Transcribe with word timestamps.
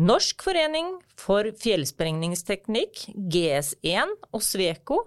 Norsk 0.00 0.40
forening 0.46 0.94
for 1.20 1.44
fjellsprengningsteknikk, 1.60 3.02
GS1 3.28 4.14
og 4.32 4.40
Sveko 4.40 5.02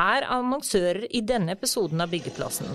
er 0.00 0.24
annonsører 0.32 1.04
i 1.12 1.20
denne 1.20 1.52
episoden 1.58 2.00
av 2.00 2.08
Byggeplassen. 2.14 2.70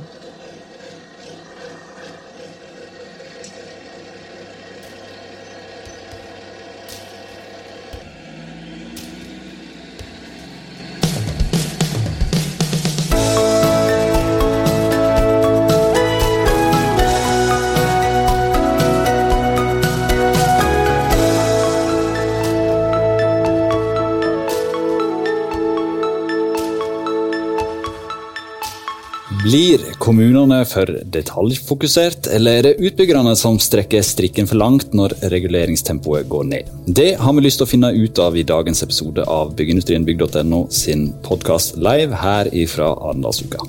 Kommunene 30.05 30.59
for 30.70 30.90
detaljfokusert, 31.14 32.27
eller 32.36 32.59
er 32.59 32.66
det 32.68 32.73
utbyggerne 32.77 33.32
som 33.40 33.58
strekker 33.62 34.04
strikken 34.05 34.45
for 34.45 34.59
langt 34.62 34.94
når 34.94 35.16
reguleringstempoet 35.34 36.28
går 36.30 36.45
ned? 36.52 36.70
Det 36.86 37.16
har 37.22 37.34
vi 37.34 37.45
lyst 37.45 37.62
til 37.62 37.66
å 37.66 37.72
finne 37.72 37.90
ut 37.95 38.22
av 38.22 38.38
i 38.38 38.45
dagens 38.45 38.84
episode 38.86 39.26
av 39.26 39.55
byggeindustrienbygg.no 39.58 40.62
sin 40.70 41.08
podkast 41.26 41.80
live 41.81 42.22
her 42.22 42.52
ifra 42.54 42.91
Arendalsuka. 42.94 43.66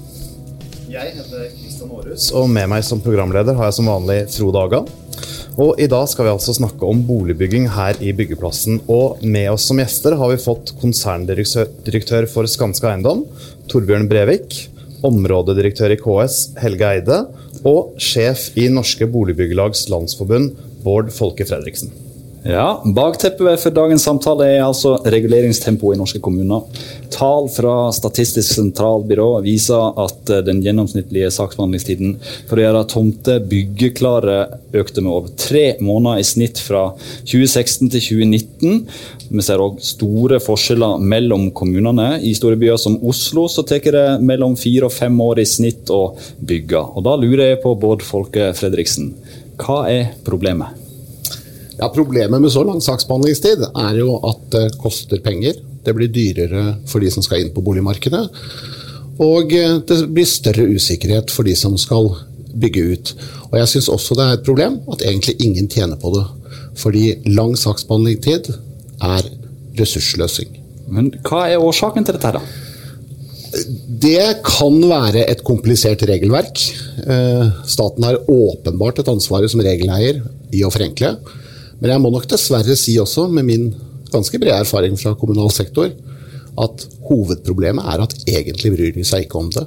Jeg 0.92 1.16
heter 1.16 1.48
Kristian 1.56 1.96
Aarhus, 1.96 2.28
og 2.36 2.52
med 2.52 2.68
meg 2.74 2.84
som 2.84 3.00
programleder 3.04 3.56
har 3.56 3.70
jeg 3.70 3.78
som 3.80 3.90
vanlig 3.94 4.20
Frode 4.36 4.66
Hagan. 4.66 4.92
Og 5.56 5.80
I 5.80 5.88
dag 5.88 6.04
skal 6.12 6.28
vi 6.28 6.34
altså 6.36 6.52
snakke 6.52 6.84
om 6.84 7.00
boligbygging 7.08 7.70
her 7.72 7.96
i 8.04 8.12
byggeplassen. 8.12 8.82
Og 8.92 9.24
Med 9.24 9.54
oss 9.54 9.64
som 9.70 9.80
gjester 9.80 10.20
har 10.20 10.34
vi 10.34 10.40
fått 10.42 10.76
konserndirektør 10.82 12.28
for 12.28 12.44
Skanska 12.44 12.92
Eiendom, 12.92 13.24
Torbjørn 13.72 14.10
Brevik 14.12 14.66
områdedirektør 15.04 15.94
i 15.94 16.00
KS, 16.00 16.38
Helge 16.62 16.88
Eide, 16.94 17.20
og 17.66 17.96
sjef 18.00 18.48
i 18.56 18.68
Norske 18.72 19.08
Boligbyggelags 19.10 19.88
Landsforbund, 19.92 20.54
Bård 20.84 21.10
Folke 21.14 21.46
Fredriksen. 21.48 22.05
Ja, 22.46 22.82
Bakteppet 22.84 23.58
for 23.58 23.74
dagens 23.74 24.04
samtale 24.06 24.46
er 24.52 24.60
altså 24.62 24.92
reguleringstempoet 25.02 25.96
i 25.96 25.98
norske 25.98 26.20
kommuner. 26.22 26.62
Tall 27.10 27.48
fra 27.50 27.88
Statistisk 27.94 28.54
sentralbyrå 28.54 29.40
viser 29.42 29.98
at 29.98 30.30
eh, 30.30 30.44
den 30.46 30.60
gjennomsnittlige 30.62 31.32
saksbehandlingstiden 31.34 32.14
for 32.46 32.60
å 32.60 32.62
gjøre 32.62 32.84
tomter 32.92 33.42
byggeklare 33.50 34.38
økte 34.78 35.02
med 35.02 35.10
over 35.16 35.34
tre 35.34 35.64
måneder 35.82 36.22
i 36.22 36.28
snitt 36.30 36.62
fra 36.62 36.84
2016 37.26 37.90
til 37.96 38.06
2019. 38.12 38.80
Vi 39.32 39.42
ser 39.48 39.66
òg 39.66 39.82
store 39.82 40.38
forskjeller 40.46 41.02
mellom 41.02 41.50
kommunene. 41.50 42.12
I 42.22 42.36
store 42.38 42.62
byer 42.62 42.78
som 42.78 43.00
Oslo 43.02 43.48
så 43.50 43.66
tar 43.66 43.90
det 43.90 44.08
mellom 44.22 44.54
fire 44.54 44.86
og 44.86 44.94
fem 44.94 45.18
år 45.18 45.42
i 45.42 45.50
snitt 45.50 45.90
å 45.90 46.12
bygge. 46.38 46.86
Og 46.94 47.10
Da 47.10 47.18
lurer 47.18 47.56
jeg 47.56 47.62
på 47.66 47.74
Bård 47.74 48.06
Folke 48.06 48.52
Fredriksen, 48.54 49.16
hva 49.58 49.82
er 49.90 50.12
problemet? 50.22 50.85
Ja, 51.76 51.88
Problemet 51.92 52.40
med 52.40 52.52
så 52.52 52.64
lang 52.64 52.80
saksbehandlingstid 52.80 53.66
er 53.68 53.98
jo 54.00 54.16
at 54.24 54.46
det 54.54 54.66
koster 54.80 55.20
penger. 55.24 55.58
Det 55.84 55.94
blir 55.94 56.08
dyrere 56.10 56.78
for 56.88 57.04
de 57.04 57.10
som 57.12 57.24
skal 57.24 57.44
inn 57.44 57.52
på 57.54 57.64
boligmarkedet. 57.64 58.22
Og 59.22 59.52
eh, 59.56 59.78
det 59.88 60.00
blir 60.12 60.28
større 60.28 60.66
usikkerhet 60.72 61.32
for 61.32 61.48
de 61.48 61.54
som 61.56 61.76
skal 61.80 62.10
bygge 62.56 62.84
ut. 62.92 63.14
Og 63.50 63.58
jeg 63.60 63.72
syns 63.74 63.90
også 63.92 64.16
det 64.16 64.24
er 64.26 64.38
et 64.38 64.46
problem 64.48 64.80
at 64.92 65.04
egentlig 65.04 65.36
ingen 65.44 65.68
tjener 65.72 66.00
på 66.00 66.12
det. 66.16 66.24
Fordi 66.80 67.04
lang 67.36 67.54
saksbehandlingstid 67.60 68.50
er 69.04 69.28
ressursløsing. 69.76 70.56
Men 70.88 71.12
hva 71.26 71.46
er 71.50 71.62
årsaken 71.62 72.06
til 72.06 72.16
dette, 72.16 72.36
da? 72.38 72.44
Det 74.06 74.42
kan 74.44 74.76
være 74.88 75.24
et 75.30 75.42
komplisert 75.46 76.02
regelverk. 76.08 76.60
Eh, 77.04 77.48
staten 77.68 78.04
har 78.04 78.20
åpenbart 78.28 79.00
et 79.00 79.10
ansvar 79.12 79.44
som 79.48 79.62
regeleier 79.64 80.24
i 80.56 80.64
å 80.64 80.72
forenkle. 80.72 81.16
Men 81.80 81.92
jeg 81.92 82.02
må 82.02 82.10
nok 82.12 82.28
dessverre 82.30 82.76
si 82.78 82.96
også, 83.00 83.26
med 83.32 83.46
min 83.48 83.70
ganske 84.12 84.38
brede 84.40 84.60
erfaring 84.62 84.96
fra 84.98 85.14
kommunal 85.18 85.50
sektor, 85.52 85.90
at 86.56 86.86
hovedproblemet 87.08 87.84
er 87.84 88.04
at 88.04 88.14
egentlig 88.24 88.72
bryr 88.72 88.94
de 88.94 89.04
seg 89.04 89.26
ikke 89.26 89.40
om 89.42 89.50
det. 89.52 89.66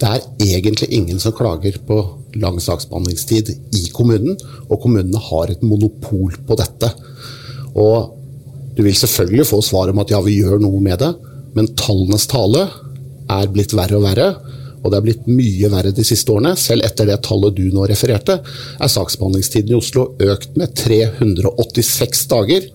Det 0.00 0.10
er 0.10 0.24
egentlig 0.42 0.88
ingen 0.96 1.20
som 1.22 1.34
klager 1.36 1.76
på 1.86 1.98
lang 2.40 2.56
saksbehandlingstid 2.62 3.52
i 3.78 3.84
kommunen, 3.94 4.38
og 4.68 4.80
kommunene 4.82 5.20
har 5.28 5.52
et 5.52 5.62
monopol 5.62 6.34
på 6.48 6.56
dette. 6.58 6.90
Og 7.78 8.14
du 8.74 8.82
vil 8.82 8.96
selvfølgelig 8.98 9.46
få 9.46 9.60
svar 9.62 9.92
om 9.92 10.00
at 10.02 10.10
ja, 10.10 10.20
vi 10.24 10.40
gjør 10.40 10.58
noe 10.62 10.80
med 10.82 10.98
det, 11.02 11.12
men 11.54 11.70
tallenes 11.78 12.26
tale 12.30 12.66
er 13.30 13.52
blitt 13.52 13.74
verre 13.76 14.00
og 14.00 14.06
verre. 14.08 14.28
Og 14.84 14.92
det 14.92 14.98
er 14.98 15.04
blitt 15.06 15.28
mye 15.28 15.70
verre 15.72 15.94
de 15.96 16.04
siste 16.04 16.32
årene. 16.32 16.54
Selv 16.60 16.84
etter 16.84 17.08
det 17.08 17.22
tallet 17.24 17.56
du 17.56 17.64
nå 17.72 17.86
refererte, 17.88 18.38
er 18.44 18.92
saksbehandlingstiden 18.92 19.72
i 19.72 19.78
Oslo 19.78 20.10
økt 20.20 20.58
med 20.60 20.74
386 20.76 22.26
dager 22.30 22.68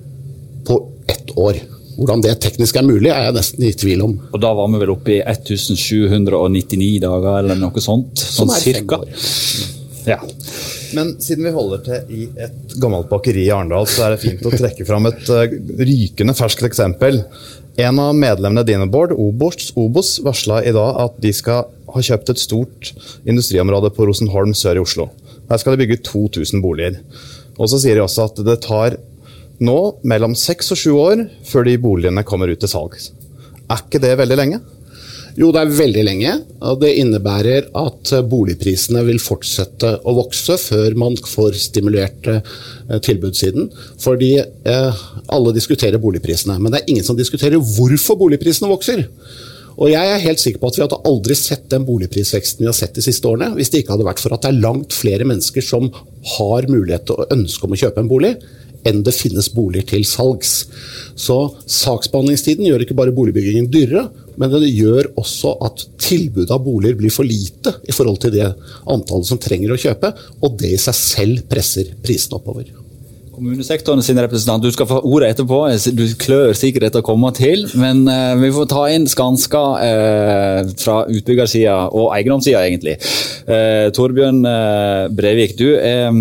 på 0.65 0.79
ett 1.09 1.35
år. 1.37 1.61
Hvordan 1.99 2.21
det 2.23 2.37
teknisk 2.41 2.77
er 2.79 2.85
mulig, 2.87 3.09
er 3.11 3.27
jeg 3.27 3.35
nesten 3.35 3.65
i 3.67 3.73
tvil 3.75 4.05
om. 4.05 4.13
Og 4.31 4.39
Da 4.41 4.53
var 4.55 4.69
vi 4.71 4.79
vel 4.81 4.93
oppe 4.93 5.17
i 5.17 5.19
1799 5.19 6.93
dager, 7.03 7.41
eller 7.41 7.59
noe 7.59 7.83
sånt? 7.83 8.23
Sånn 8.23 8.53
cirka. 8.55 9.01
Ja. 10.07 10.19
Men 10.95 11.11
siden 11.21 11.45
vi 11.45 11.53
holder 11.53 11.81
til 11.85 12.13
i 12.15 12.27
et 12.39 12.75
gammelt 12.81 13.09
bakeri 13.11 13.43
i 13.45 13.51
Arendal, 13.53 13.85
så 13.89 14.07
er 14.07 14.15
det 14.15 14.23
fint 14.23 14.45
å 14.47 14.53
trekke 14.53 14.87
fram 14.87 15.09
et 15.09 15.27
uh, 15.29 15.43
rykende 15.83 16.33
ferskt 16.37 16.65
eksempel. 16.65 17.19
En 17.79 17.99
av 18.01 18.15
medlemmene 18.17 18.65
dine, 18.67 18.87
Bård, 18.91 19.13
Obos, 19.13 19.69
Obos 19.79 20.15
varsla 20.23 20.63
i 20.65 20.73
dag 20.75 21.03
at 21.03 21.19
de 21.21 21.33
skal 21.35 21.67
ha 21.93 22.03
kjøpt 22.05 22.33
et 22.33 22.41
stort 22.41 22.93
industriområde 23.25 23.91
på 23.95 24.07
Rosenholm 24.09 24.55
sør 24.57 24.79
i 24.79 24.83
Oslo. 24.83 25.09
Der 25.49 25.61
skal 25.61 25.75
de 25.75 25.83
bygge 25.83 26.01
2000 26.05 26.61
boliger. 26.63 26.99
Og 27.59 27.71
så 27.71 27.79
sier 27.81 27.97
de 27.97 28.05
også 28.05 28.29
at 28.29 28.41
det 28.45 28.59
tar 28.65 28.99
nå 29.59 29.79
mellom 30.07 30.35
seks 30.39 30.71
og 30.73 30.79
sju 30.79 30.91
år 30.95 31.23
før 31.47 31.67
de 31.67 31.79
boligene 31.81 32.25
kommer 32.27 32.51
ut 32.51 32.61
til 32.61 32.71
salg. 32.71 32.95
Er 33.69 33.81
ikke 33.83 34.01
det 34.01 34.15
veldig 34.21 34.37
lenge? 34.39 34.59
Jo, 35.39 35.51
det 35.53 35.61
er 35.61 35.75
veldig 35.77 36.03
lenge. 36.03 36.31
og 36.65 36.79
Det 36.81 36.89
innebærer 36.99 37.69
at 37.77 38.13
boligprisene 38.27 39.03
vil 39.07 39.21
fortsette 39.23 39.93
å 40.03 40.15
vokse 40.17 40.57
før 40.59 40.97
man 40.99 41.15
får 41.15 41.59
stimulert 41.69 42.27
eh, 42.31 42.41
tilbudssiden. 43.05 43.69
Fordi 44.01 44.33
eh, 44.41 45.03
alle 45.29 45.53
diskuterer 45.55 46.01
boligprisene, 46.01 46.57
men 46.59 46.73
det 46.73 46.81
er 46.81 46.91
ingen 46.91 47.07
som 47.07 47.19
diskuterer 47.19 47.61
hvorfor 47.61 48.19
boligprisene 48.19 48.71
vokser. 48.71 49.05
Og 49.79 49.87
jeg 49.87 50.11
er 50.11 50.23
helt 50.25 50.41
sikker 50.43 50.59
på 50.59 50.69
at 50.69 50.77
vi 50.77 50.83
hadde 50.83 51.01
aldri 51.07 51.35
sett 51.39 51.69
den 51.71 51.85
boligprisveksten 51.87 52.65
vi 52.65 52.67
har 52.67 52.75
sett 52.75 52.97
de 52.97 53.03
siste 53.05 53.27
årene, 53.29 53.53
hvis 53.55 53.71
det 53.71 53.83
ikke 53.83 53.95
hadde 53.95 54.07
vært 54.09 54.23
for 54.23 54.35
at 54.35 54.43
det 54.43 54.51
er 54.51 54.63
langt 54.65 54.95
flere 54.95 55.27
mennesker 55.27 55.63
som 55.63 55.87
har 56.35 56.67
mulighet 56.67 57.07
til 57.07 57.15
å 57.15 57.29
ønske 57.35 57.67
om 57.67 57.75
å 57.75 57.79
kjøpe 57.79 58.03
en 58.03 58.11
bolig, 58.11 58.33
enn 58.87 59.01
det 59.03 59.15
finnes 59.15 59.49
boliger 59.51 59.87
til 59.93 60.03
salgs. 60.07 60.53
Så 61.19 61.37
saksbehandlingstiden 61.63 62.67
gjør 62.67 62.83
ikke 62.83 62.97
bare 62.99 63.15
boligbyggingen 63.15 63.71
dyrere, 63.71 64.07
men 64.39 64.51
det 64.55 64.71
gjør 64.71 65.11
også 65.19 65.55
at 65.67 65.83
tilbudet 65.99 66.51
av 66.55 66.63
boliger 66.63 66.99
blir 66.99 67.13
for 67.13 67.27
lite 67.27 67.75
i 67.87 67.95
forhold 67.95 68.21
til 68.23 68.35
det 68.35 68.47
antallet 68.87 69.31
som 69.31 69.41
trenger 69.41 69.75
å 69.75 69.79
kjøpe, 69.79 70.13
og 70.43 70.59
det 70.59 70.75
i 70.75 70.83
seg 70.87 70.99
selv 70.99 71.47
presser 71.51 71.91
prisene 72.03 72.39
oppover. 72.39 72.71
Kommunesektoren 73.39 74.01
sin 74.03 74.19
representant, 74.19 74.59
du 74.59 74.71
skal 74.75 74.87
få 74.89 74.97
ordet 75.07 75.29
etterpå. 75.31 75.61
Du 75.95 76.03
klør 76.19 76.49
sikkert 76.57 76.89
etter 76.89 76.99
å 76.99 77.05
komme 77.07 77.29
til. 77.37 77.63
Men 77.79 78.01
eh, 78.11 78.33
vi 78.41 78.49
får 78.51 78.67
ta 78.73 78.81
inn 78.91 79.07
Skanska 79.07 79.61
eh, 79.85 80.71
fra 80.81 80.97
utbyggersida 81.07 81.77
og 81.87 82.09
eiendomssida, 82.17 82.65
egentlig. 82.67 82.97
Eh, 83.47 83.87
Torbjørn 83.95 84.43
Brevik, 85.15 85.55
du 85.55 85.69
um, 85.71 86.19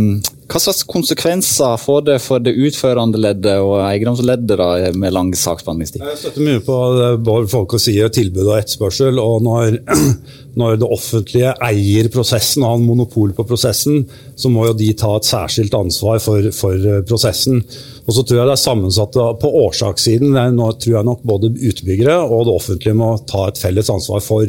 hva 0.49 0.61
slags 0.63 0.81
konsekvenser 0.89 1.77
får 1.77 2.05
det 2.07 2.15
for 2.25 2.41
det 2.41 2.55
utførende 2.57 3.21
leddet 3.21 3.61
og 3.61 3.83
eiendomsleddet 3.85 4.97
med 4.97 5.13
lang 5.13 5.35
saksbehandlingstid? 5.37 6.01
Jeg 6.01 6.21
støtter 6.23 6.47
mye 6.47 6.63
på 6.65 6.77
det 6.97 7.11
Bård 7.27 7.51
Folke 7.53 7.81
sier, 7.83 8.09
tilbud 8.09 8.47
og 8.47 8.55
etterspørsel. 8.57 9.21
og 9.21 9.45
når, 9.45 9.77
når, 10.61 10.81
det 10.81 10.89
offentlige 10.89 11.53
eier 11.69 12.09
prosessen 12.15 12.65
og 12.65 12.71
har 12.71 12.81
en 12.81 12.89
monopol 12.89 13.37
på 13.37 13.45
prosessen, 13.51 14.07
så 14.41 14.49
må 14.49 14.65
jo 14.71 14.79
de 14.79 14.89
ta 14.97 15.13
et 15.19 15.29
særskilt 15.29 15.77
ansvar 15.77 16.23
for, 16.25 16.49
for 16.57 16.91
prosessen. 17.11 17.61
Og 18.07 18.17
så 18.17 18.25
tror 18.25 18.41
jeg 18.41 18.49
det 18.49 18.57
er 18.57 18.65
sammensatt 18.65 19.21
på 19.43 19.55
årsakssiden. 19.67 20.33
Nå 20.57 20.73
tror 20.81 20.97
jeg 20.97 21.11
nok 21.11 21.29
både 21.29 21.53
utbyggere 21.53 22.23
og 22.25 22.49
det 22.49 22.57
offentlige 22.57 22.97
må 22.97 23.19
ta 23.29 23.51
et 23.51 23.61
felles 23.61 23.93
ansvar 23.93 24.25
for. 24.25 24.49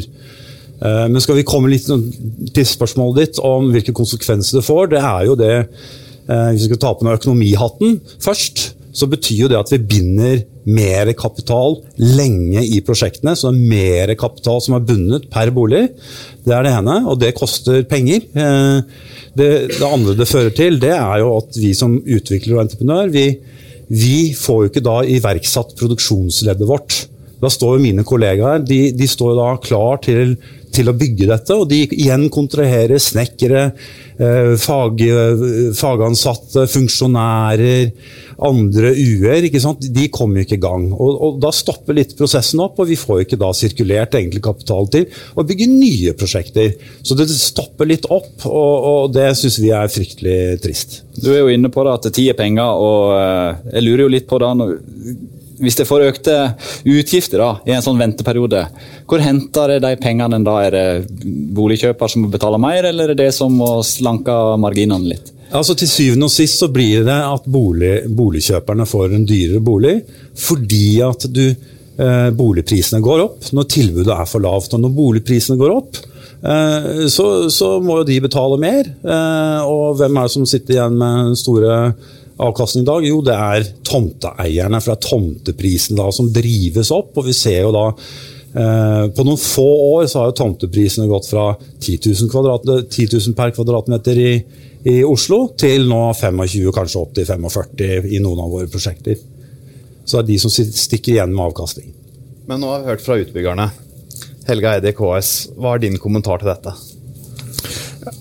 Eh, 0.80 1.06
men 1.12 1.22
skal 1.24 1.40
vi 1.40 1.48
komme 1.48 1.72
litt 1.72 1.88
til 1.88 2.68
spørsmålet 2.68 3.22
ditt 3.22 3.42
om 3.46 3.70
hvilke 3.74 3.96
konsekvenser 3.96 4.60
det 4.60 4.68
får, 4.68 4.92
det 4.94 5.02
er 5.04 5.26
jo 5.28 5.38
det 5.40 5.56
eh, 5.56 6.50
Hvis 6.54 6.66
vi 6.66 6.70
skal 6.70 6.84
ta 6.86 6.94
på 6.96 7.08
noe 7.08 7.18
økonomihatten 7.20 8.00
først, 8.24 8.70
så 9.00 9.08
betyr 9.08 9.44
jo 9.44 9.50
det 9.52 9.60
at 9.60 9.70
vi 9.72 9.84
binder 9.92 10.40
mer 10.70 11.12
kapital 11.18 11.78
lenge 12.02 12.64
i 12.66 12.82
prosjektene. 12.86 13.36
Så 13.38 13.52
det 13.52 13.60
er 13.60 13.70
mer 13.76 14.14
kapital 14.20 14.60
som 14.66 14.76
er 14.76 14.86
bundet 14.86 15.30
per 15.32 15.52
bolig. 15.56 15.86
Det 16.46 16.56
er 16.56 16.66
det 16.66 16.74
ene, 16.74 16.98
og 17.08 17.20
det 17.22 17.36
koster 17.38 17.86
penger. 17.90 18.26
Eh, 18.34 18.82
det, 19.38 19.52
det 19.78 19.86
andre 19.86 20.18
det 20.18 20.28
fører 20.28 20.52
til, 20.58 20.82
det 20.82 20.96
er 20.98 21.22
jo 21.22 21.36
at 21.38 21.60
vi 21.62 21.72
som 21.78 22.00
utvikler 22.02 22.58
og 22.58 22.66
entreprenør, 22.66 23.14
vi 23.14 23.30
vi 23.90 24.36
får 24.38 24.62
jo 24.62 24.70
ikke 24.70 24.86
da 24.86 25.00
iverksatt 25.18 25.74
produksjonsleddet 25.80 26.68
vårt. 26.70 27.08
Da 27.42 27.50
står 27.50 27.78
jo 27.78 27.84
mine 27.88 28.06
kollegaer 28.06 28.62
de, 28.62 28.92
de 28.94 29.08
står 29.10 29.34
da 29.40 29.50
klar 29.64 30.02
til, 30.06 30.36
til, 30.76 30.90
å 30.92 30.96
bygge 30.98 31.30
dette, 31.30 31.56
og 31.56 31.70
de 31.72 31.84
igjen 31.88 32.28
kontraherer 32.34 33.02
snekkere, 33.02 33.70
eh, 34.20 34.54
fag, 34.60 35.04
fagansatte, 35.78 36.66
funksjonærer, 36.72 37.92
andre 38.40 38.92
UR. 38.96 39.48
De 39.80 40.08
kommer 40.14 40.44
ikke 40.44 40.58
i 40.58 40.64
gang. 40.64 40.90
Og, 40.94 41.16
og, 41.16 41.40
Da 41.44 41.52
stopper 41.56 41.98
litt 41.98 42.16
prosessen 42.20 42.62
opp, 42.64 42.80
og 42.80 42.90
vi 42.90 43.00
får 43.00 43.24
ikke 43.26 43.40
da 43.40 43.52
sirkulert 43.56 44.16
egentlig 44.18 44.44
kapital 44.46 44.88
til 44.92 45.08
å 45.36 45.46
bygge 45.48 45.70
nye 45.72 46.14
prosjekter. 46.20 46.76
Så 47.04 47.18
det 47.18 47.30
stopper 47.34 47.90
litt 47.90 48.08
opp, 48.10 48.46
og, 48.46 48.88
og 48.92 49.14
det 49.16 49.32
syns 49.40 49.60
vi 49.62 49.74
er 49.76 49.92
fryktelig 49.92 50.60
trist. 50.64 51.02
Du 51.20 51.32
er 51.34 51.44
jo 51.44 51.52
inne 51.52 51.72
på 51.74 51.84
det 51.84 51.98
at 51.98 52.14
tid 52.14 52.32
er 52.32 52.40
penger, 52.40 52.80
og 52.80 53.18
eh, 53.18 53.76
jeg 53.76 53.88
lurer 53.88 54.06
jo 54.06 54.16
litt 54.16 54.30
på 54.30 54.40
det 54.42 54.54
hvis 55.60 55.78
det 55.80 55.88
får 55.88 56.06
økte 56.08 56.36
utgifter 56.88 57.42
da, 57.42 57.50
i 57.68 57.74
en 57.76 57.84
sånn 57.84 58.00
venteperiode, 58.00 58.66
hvor 59.10 59.24
henter 59.24 59.76
det 59.76 59.82
de 59.86 59.96
pengene 60.02 60.40
da? 60.46 60.56
Er 60.68 60.76
det 60.76 60.86
boligkjøper 61.56 62.12
som 62.12 62.26
må 62.26 62.32
betale 62.32 62.60
mer, 62.62 62.88
eller 62.92 63.12
er 63.12 63.18
det 63.18 63.28
det 63.28 63.36
som 63.36 63.54
må 63.56 63.80
slanke 63.86 64.36
marginene 64.62 65.14
litt? 65.14 65.34
Altså 65.50 65.74
Til 65.78 65.90
syvende 65.90 66.28
og 66.30 66.34
sist 66.34 66.62
så 66.62 66.70
blir 66.72 67.04
det 67.08 67.18
at 67.18 67.48
bolig, 67.50 68.04
boligkjøperne 68.14 68.86
får 68.90 69.16
en 69.18 69.26
dyrere 69.28 69.62
bolig 69.66 69.96
fordi 70.40 71.00
at 71.02 71.26
du, 71.34 71.48
eh, 71.50 72.30
boligprisene 72.38 73.02
går 73.04 73.24
opp 73.24 73.50
når 73.56 73.70
tilbudet 73.74 74.14
er 74.14 74.30
for 74.30 74.46
lavt. 74.46 74.76
Og 74.78 74.84
når 74.84 74.94
boligprisene 74.96 75.58
går 75.60 75.74
opp, 75.74 75.98
eh, 76.44 77.08
så, 77.10 77.50
så, 77.50 77.72
må 77.82 78.00
jo 78.00 78.08
de 78.12 78.20
betale 78.24 78.60
mer. 78.62 78.94
Eh, 79.02 79.66
og 79.66 79.98
hvem 80.00 80.22
er 80.22 80.30
det 80.30 80.36
som 80.38 80.46
sitter 80.48 80.78
igjen 80.78 81.02
med 81.02 81.36
store 81.42 81.82
avkastning 82.40 82.86
i 82.86 82.90
dag? 82.90 83.06
Jo, 83.08 83.22
det 83.26 83.36
er 83.36 83.70
tomteeierne. 83.88 84.82
For 84.82 84.94
det 84.94 84.98
er 84.98 85.08
tomteprisen 85.10 86.00
da 86.00 86.10
som 86.16 86.32
drives 86.34 86.94
opp. 86.96 87.14
Og 87.20 87.28
vi 87.28 87.36
ser 87.36 87.62
jo 87.66 87.74
da 87.76 87.86
eh, 87.92 89.06
på 89.16 89.28
noen 89.28 89.42
få 89.42 89.68
år 89.92 90.08
så 90.10 90.24
har 90.24 90.32
jo 90.32 90.40
tomteprisene 90.42 91.10
gått 91.12 91.30
fra 91.32 91.52
10 91.60 92.00
000, 92.08 92.32
kvadrat, 92.32 92.72
10 92.88 93.14
000 93.18 93.38
per 93.38 93.56
kvadratmeter 93.58 94.24
i 94.24 94.34
i 94.88 95.02
Oslo, 95.04 95.42
til 95.60 95.90
nå 95.90 96.00
25, 96.16 96.70
kanskje 96.76 97.02
opp 97.02 97.16
til 97.18 97.28
45 97.28 98.08
i 98.16 98.22
noen 98.24 98.46
av 98.46 98.54
våre 98.54 98.70
prosjekter. 98.72 99.18
Så 100.06 100.20
det 100.20 100.22
er 100.22 100.30
de 100.30 100.38
som 100.42 100.54
stikker 100.54 101.18
igjen 101.18 101.34
med 101.34 101.50
avkastning. 101.50 101.92
Men 102.48 102.64
nå 102.64 102.72
har 102.72 102.84
vi 102.84 102.94
hørt 102.94 103.04
fra 103.04 103.20
utbyggerne. 103.20 103.68
Helga 104.48 104.78
Eide 104.78 104.94
i 104.94 104.96
KS, 104.98 105.34
hva 105.60 105.76
er 105.76 105.84
din 105.84 106.00
kommentar 106.02 106.42
til 106.42 106.50
dette? 106.50 106.74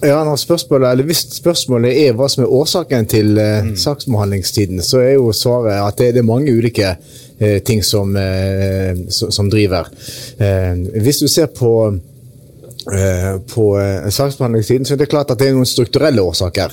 Ja, 0.02 0.37
spørsmålet, 0.37 0.90
eller 0.90 1.08
Hvis 1.08 1.25
spørsmålet 1.37 1.96
er 2.06 2.17
hva 2.17 2.29
som 2.31 2.44
er 2.44 2.52
årsaken 2.61 3.08
til 3.11 3.38
eh, 3.38 3.70
mm. 3.70 3.73
saksbehandlingstiden, 3.76 4.82
så 4.82 5.02
er 5.05 5.14
jo 5.17 5.32
svaret 5.32 5.79
at 5.81 5.99
det, 5.99 6.12
det 6.17 6.23
er 6.23 6.29
mange 6.29 6.52
ulike 6.52 6.94
eh, 7.38 7.58
ting 7.62 7.85
som, 7.85 8.17
eh, 8.17 8.94
som 9.11 9.50
driver. 9.50 9.90
Eh, 10.38 11.02
hvis 11.02 11.25
du 11.25 11.29
ser 11.29 11.50
på 11.55 11.73
Eh, 12.88 13.40
på 13.55 13.81
eh, 13.81 14.08
saksbehandlingstiden, 14.08 14.87
så 14.87 14.94
er 14.94 14.99
det 15.02 15.11
klart 15.12 15.31
at 15.31 15.40
det 15.40 15.50
er 15.50 15.56
noen 15.58 15.69
strukturelle 15.69 16.23
årsaker 16.25 16.73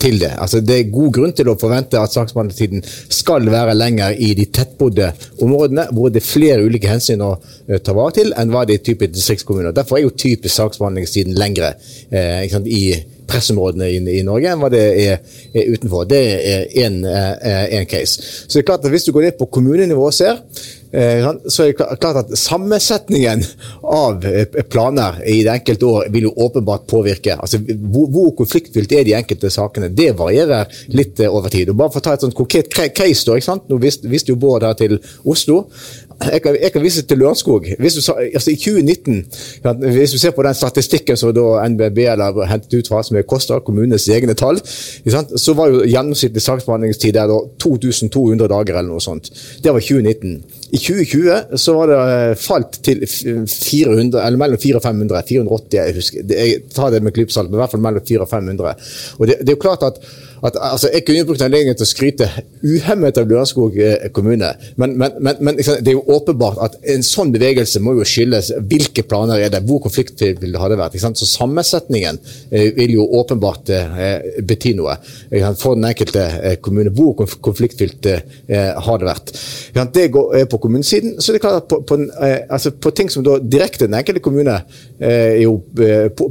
til 0.00 0.20
det. 0.20 0.32
Altså, 0.38 0.60
det 0.60 0.78
er 0.78 0.92
god 0.92 1.10
grunn 1.16 1.34
til 1.36 1.50
å 1.50 1.56
forvente 1.60 2.00
at 2.00 2.14
saksbehandlingstiden 2.14 2.84
skal 2.84 3.48
være 3.50 3.76
lenger 3.76 4.16
i 4.22 4.32
de 4.38 4.46
tettbodde 4.52 5.10
områdene, 5.42 5.88
hvor 5.96 6.12
det 6.12 6.22
er 6.22 6.28
flere 6.28 6.64
ulike 6.66 6.90
hensyn 6.90 7.24
å 7.24 7.34
ta 7.82 7.96
vare 7.96 8.18
til 8.20 8.32
enn 8.36 8.52
hva 8.52 8.66
det 8.68 8.78
er 8.78 8.86
typisk 8.90 9.16
distriktskommuner. 9.16 9.74
Derfor 9.76 9.98
er 9.98 10.06
jo 10.06 10.14
typisk 10.14 10.54
saksbehandlingstiden 10.54 11.36
lengre 11.38 11.74
eh, 12.10 12.46
sant, 12.52 12.68
i 12.68 12.96
pressområdene 13.26 13.88
i, 13.90 14.00
i, 14.20 14.22
Norge 14.26 14.52
enn 14.52 14.62
hva 14.62 14.70
det 14.70 14.82
er, 15.02 15.36
er 15.50 15.70
utenfor. 15.74 16.06
Det 16.06 16.22
er 16.22 16.66
én 16.76 17.88
case. 17.90 18.22
Så 18.46 18.58
det 18.58 18.64
er 18.64 18.70
klart 18.70 18.86
at 18.86 18.92
Hvis 18.94 19.08
du 19.08 19.12
går 19.16 19.30
ned 19.30 19.38
på 19.40 19.50
kommunenivå 19.50 20.06
og 20.06 20.14
ser, 20.14 20.44
Eh, 20.85 20.85
så 20.92 21.64
er 21.64 21.72
det 21.72 21.98
klart 22.00 22.20
at 22.22 22.32
Sammensetningen 22.38 23.42
av 23.82 24.24
eh, 24.26 24.46
planer 24.70 25.18
i 25.26 25.40
det 25.44 25.52
enkelte 25.58 25.86
år 25.86 26.08
vil 26.14 26.28
jo 26.28 26.32
åpenbart 26.46 26.86
påvirke. 26.86 27.36
altså 27.36 27.58
Hvor, 27.58 28.30
konfliktfylt 28.38 28.92
er 28.92 29.04
de 29.04 29.16
enkelte 29.18 29.50
sakene? 29.50 29.88
Det 29.88 30.12
varierer 30.18 30.70
litt 30.94 31.20
eh, 31.20 31.32
over 31.32 31.52
tid. 31.52 31.70
Og 31.70 31.78
bare 31.80 31.94
for 31.94 32.02
å 32.02 32.06
ta 32.06 32.16
et 32.16 32.26
sånt 32.26 32.36
konkret 32.38 32.70
case, 32.72 33.26
da, 33.26 33.36
ikke 33.36 33.50
sant? 33.50 33.68
Nå 33.68 33.80
visste, 33.82 34.08
visste 34.10 34.32
jo 34.32 34.40
Bård 34.40 34.66
her 34.66 34.76
til 34.78 34.98
Oslo. 35.24 35.64
Jeg 36.16 36.40
kan, 36.42 36.56
jeg 36.62 36.72
kan, 36.72 36.82
vise 36.82 37.02
til 37.02 37.18
Lørenskog. 37.18 37.66
Altså 37.76 38.50
I 38.50 38.56
2019, 38.56 39.24
hvis 39.82 40.14
du 40.14 40.18
ser 40.18 40.32
på 40.32 40.42
den 40.46 40.54
statistikken 40.56 41.16
som 41.16 41.34
da 41.36 41.66
NBB 41.68 41.98
har 42.08 42.22
hentet 42.48 42.78
ut 42.78 42.88
fra, 42.88 43.02
som 43.04 43.18
er 43.18 43.26
Kosta, 43.28 43.58
kommunenes 43.60 44.08
egne 44.08 44.34
tall, 44.34 44.60
så 44.64 45.56
var 45.58 45.72
jo 45.72 45.84
gjennomsnittlig 45.84 46.42
saksbehandlingstid 46.42 47.14
der 47.18 47.28
da 47.28 47.36
2200 47.60 48.48
dager 48.48 48.78
eller 48.78 48.94
noe 48.94 49.04
sånt. 49.04 49.28
Det 49.62 49.74
var 49.74 49.84
2019. 49.84 50.40
I 50.70 50.78
2020 50.78 51.58
så 51.62 51.74
var 51.76 51.90
det 51.90 51.98
eh, 52.02 52.36
falt 52.42 52.78
til 52.82 53.04
400, 53.06 54.18
eller 54.18 54.40
mellom 54.40 54.58
400 54.58 54.80
og 54.80 54.82
500. 54.82 55.22
480, 55.28 55.76
jeg 55.78 55.96
husker. 55.98 56.32
Jeg 56.32 56.62
tar 56.74 56.94
det 56.94 57.02
med 57.06 57.14
klypsalt, 57.14 57.50
men 57.50 57.60
i 57.60 57.62
hvert 57.62 57.74
fall 57.74 57.84
mellom 57.84 58.06
400 58.06 58.26
og 58.26 58.32
500. 58.32 58.88
Og 59.18 59.30
det, 59.30 59.38
det 59.42 59.52
er 59.52 59.58
jo 59.58 59.62
klart 59.62 59.86
at 59.86 60.00
at, 60.42 60.56
altså, 60.60 60.90
Jeg 60.92 61.04
kunne 61.06 61.24
brukt 61.28 61.42
anledningen 61.44 61.76
til 61.78 61.86
å 61.86 61.88
skryte 61.88 62.28
uhemmet 62.64 63.18
av 63.20 63.28
Lørenskog 63.30 63.76
eh, 63.80 64.08
kommune, 64.14 64.52
men, 64.76 64.96
men, 64.98 65.16
men, 65.20 65.40
men 65.40 65.58
det 65.58 65.92
er 65.92 65.96
jo 65.96 66.04
åpenbart 66.16 66.60
at 66.64 66.76
en 66.94 67.04
sånn 67.06 67.32
bevegelse 67.34 67.80
må 67.84 67.96
jo 67.98 68.06
skyldes 68.06 68.52
hvilke 68.70 69.04
planer 69.08 69.42
er 69.44 69.52
det, 69.52 69.62
hvor 69.68 69.80
konfliktfylt 69.84 70.42
det 70.42 70.60
hadde 70.60 70.78
vært. 70.80 70.98
Så 71.00 71.28
Sammensetningen 71.28 72.20
eh, 72.50 72.72
vil 72.76 72.96
jo 72.98 73.06
åpenbart 73.20 73.72
eh, 73.74 74.42
bety 74.46 74.74
noe 74.78 74.96
for 75.58 75.76
den 75.76 75.88
enkelte 75.88 76.56
kommune. 76.64 76.92
Hvor 76.96 77.26
konfliktfylt 77.42 78.06
har 78.06 79.00
det 79.00 79.08
vært. 79.08 79.32
Det 79.94 80.06
går 80.14 80.46
på 80.50 80.60
kommunesiden. 80.62 81.16
så 81.20 81.32
det 81.32 81.40
er 81.40 81.44
klart 81.44 81.62
at 81.62 81.68
på, 81.70 81.80
på, 81.86 81.98
altså, 82.22 82.70
på 82.70 82.92
ting 82.96 83.10
som 83.12 83.24
da 83.26 83.36
direkte 83.42 83.86
den 83.86 83.96
enkelte 83.98 84.22
kommune 84.24 84.56
jo 85.42 85.58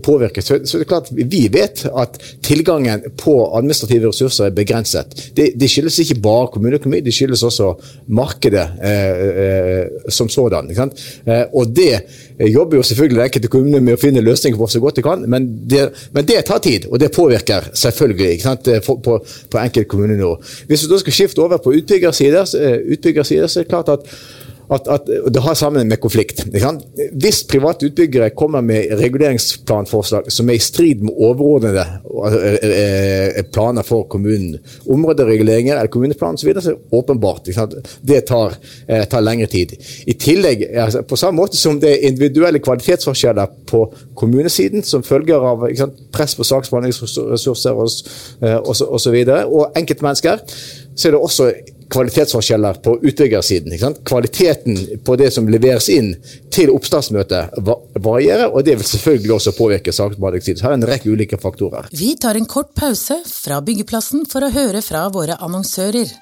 påvirket. 0.04 0.44
så, 0.44 0.58
det 0.58 0.82
er 0.82 0.90
klart 0.90 1.10
vi 1.12 1.48
vet 1.54 1.84
at 1.86 2.18
tilgangen 2.44 3.04
på 3.18 3.36
administrative 3.58 4.10
ressurser 4.10 4.48
er 4.48 4.56
begrenset. 4.56 5.14
Det, 5.38 5.52
det 5.60 5.70
skyldes 5.70 6.00
ikke 6.02 6.18
bare 6.22 6.48
kommuneøkonomi, 6.54 7.02
det 7.06 7.14
skyldes 7.14 7.44
også 7.44 7.74
markedet 8.08 8.66
eh, 8.82 9.26
eh, 9.44 10.10
som 10.10 10.30
sådan. 10.30 10.72
Eh, 10.72 11.44
og 11.54 11.76
det 11.76 12.00
jobber 12.40 12.78
jo 12.78 12.84
selvfølgelig 12.84 13.18
den 13.18 13.26
enkelte 13.26 13.52
kommune 13.52 13.82
med 13.82 13.98
å 13.98 14.02
finne 14.02 14.24
løsninger 14.26 14.60
på 14.60 14.70
så 14.72 14.82
godt 14.84 15.00
de 15.00 15.06
kan, 15.06 15.26
men 15.30 15.48
det, 15.70 15.86
men 16.16 16.28
det 16.28 16.42
tar 16.48 16.64
tid, 16.64 16.88
og 16.90 17.00
det 17.00 17.12
påvirker 17.16 17.70
selvfølgelig 17.74 18.40
eh, 18.46 18.82
på, 18.86 18.98
på, 19.04 19.20
på 19.52 19.62
enkelt 19.62 19.88
kommunenivå. 19.92 20.36
Hvis 20.68 20.86
du 20.86 20.92
da 20.92 21.00
skal 21.02 21.16
skifte 21.16 21.44
over 21.44 21.62
på 21.64 21.76
utbyggersider 21.80 22.42
eh, 22.42 23.16
så 23.26 23.60
er 23.60 23.64
det 23.64 23.69
klart 23.69 23.90
at 23.90 24.10
at, 24.69 24.88
at, 24.88 25.10
det 25.34 25.42
har 25.42 25.54
sammen 25.54 25.88
med 25.88 26.00
konflikt. 26.02 26.45
Hvis 27.14 27.44
private 27.50 27.86
utbyggere 27.86 28.30
kommer 28.38 28.62
med 28.66 28.94
reguleringsplanforslag 29.00 30.31
som 30.34 30.50
er 30.50 30.57
i 30.57 30.64
strid 30.64 31.04
med 31.06 31.14
overordnede 31.14 31.86
eh, 32.31 32.69
eh, 32.69 33.42
planer 33.54 33.86
for 33.86 34.07
kommunen, 34.10 34.57
områdereguleringer 34.90 35.76
eller 35.76 35.92
kommuneplan 35.94 36.40
osv., 36.40 36.54
så, 36.54 36.62
så 36.62 36.72
er 36.72 36.78
det 36.78 36.98
åpenbart 37.00 37.52
det 38.02 38.22
tar, 38.28 38.57
eh, 38.88 39.06
tar, 39.10 39.26
lengre 39.26 39.48
tid. 39.52 39.76
I 40.07 40.14
tillegg, 40.14 40.66
altså, 40.74 41.04
På 41.06 41.16
samme 41.19 41.42
måte 41.42 41.57
som 41.57 41.80
det 41.81 41.92
er 41.92 42.10
individuelle 42.10 42.60
kvalitetsforskjeller 42.60 43.54
på 43.69 43.86
kommunesiden 44.16 44.84
som 44.84 45.04
følger 45.04 45.45
av 45.45 45.68
sant, 45.78 46.02
press 46.14 46.36
på 46.36 46.48
saksbehandlingsressurser 46.48 47.78
osv., 47.78 48.04
og, 48.66 48.76
og, 48.88 49.00
så 49.02 49.12
videre, 49.12 49.45
og 49.45 49.78
enkeltmennesker, 49.78 50.42
så 50.95 51.07
er 51.07 51.16
det 51.16 51.19
også 51.19 51.50
kvalitetsforskjeller 51.89 52.73
på 52.73 52.97
utbyggersiden. 53.01 53.95
Kvaliteten 54.06 54.77
på 55.06 55.15
det 55.15 55.31
som 55.31 55.49
leveres 55.49 55.89
inn 55.94 56.13
til 56.54 56.71
oppstartsmøtet 56.73 57.56
varierer, 58.01 58.49
og 58.49 58.65
det 58.65 58.77
vil 58.80 58.89
selvfølgelig 58.89 59.35
også 59.37 59.56
påvirke 59.57 59.94
saksbehandlingstid. 59.95 60.59
Så 60.59 60.68
her 60.68 60.75
er 60.75 60.81
en 60.81 60.89
rekke 60.89 61.11
ulike 61.11 61.39
faktorer. 61.42 61.89
Vi 61.94 62.15
tar 62.21 62.39
en 62.39 62.49
kort 62.49 62.73
pause 62.77 63.21
fra 63.30 63.61
byggeplassen 63.65 64.25
for 64.30 64.45
å 64.45 64.54
høre 64.54 64.81
fra 64.85 65.07
våre 65.13 65.37
annonsører. 65.42 66.13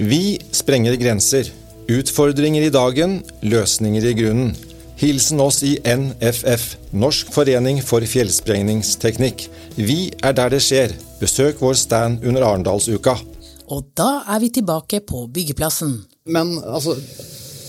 Vi 0.00 0.40
sprenger 0.56 0.96
grenser. 0.96 1.50
Utfordringer 1.90 2.62
i 2.62 2.72
dagen, 2.72 3.18
løsninger 3.44 4.04
i 4.06 4.12
grunnen. 4.16 4.52
Hilsen 5.00 5.40
oss 5.40 5.62
i 5.64 5.78
NFF, 5.80 6.64
Norsk 6.92 7.30
forening 7.32 7.78
for 7.80 8.04
fjellsprengningsteknikk. 8.04 9.46
Vi 9.80 10.10
er 10.20 10.34
der 10.36 10.52
det 10.52 10.58
skjer. 10.60 10.92
Besøk 11.16 11.62
vår 11.64 11.78
stand 11.80 12.26
under 12.28 12.44
Arendalsuka. 12.44 13.14
Og 13.72 13.86
da 13.96 14.10
er 14.28 14.42
vi 14.42 14.50
tilbake 14.58 15.00
på 15.08 15.22
byggeplassen. 15.32 15.94
Men 16.28 16.52
altså, 16.60 16.98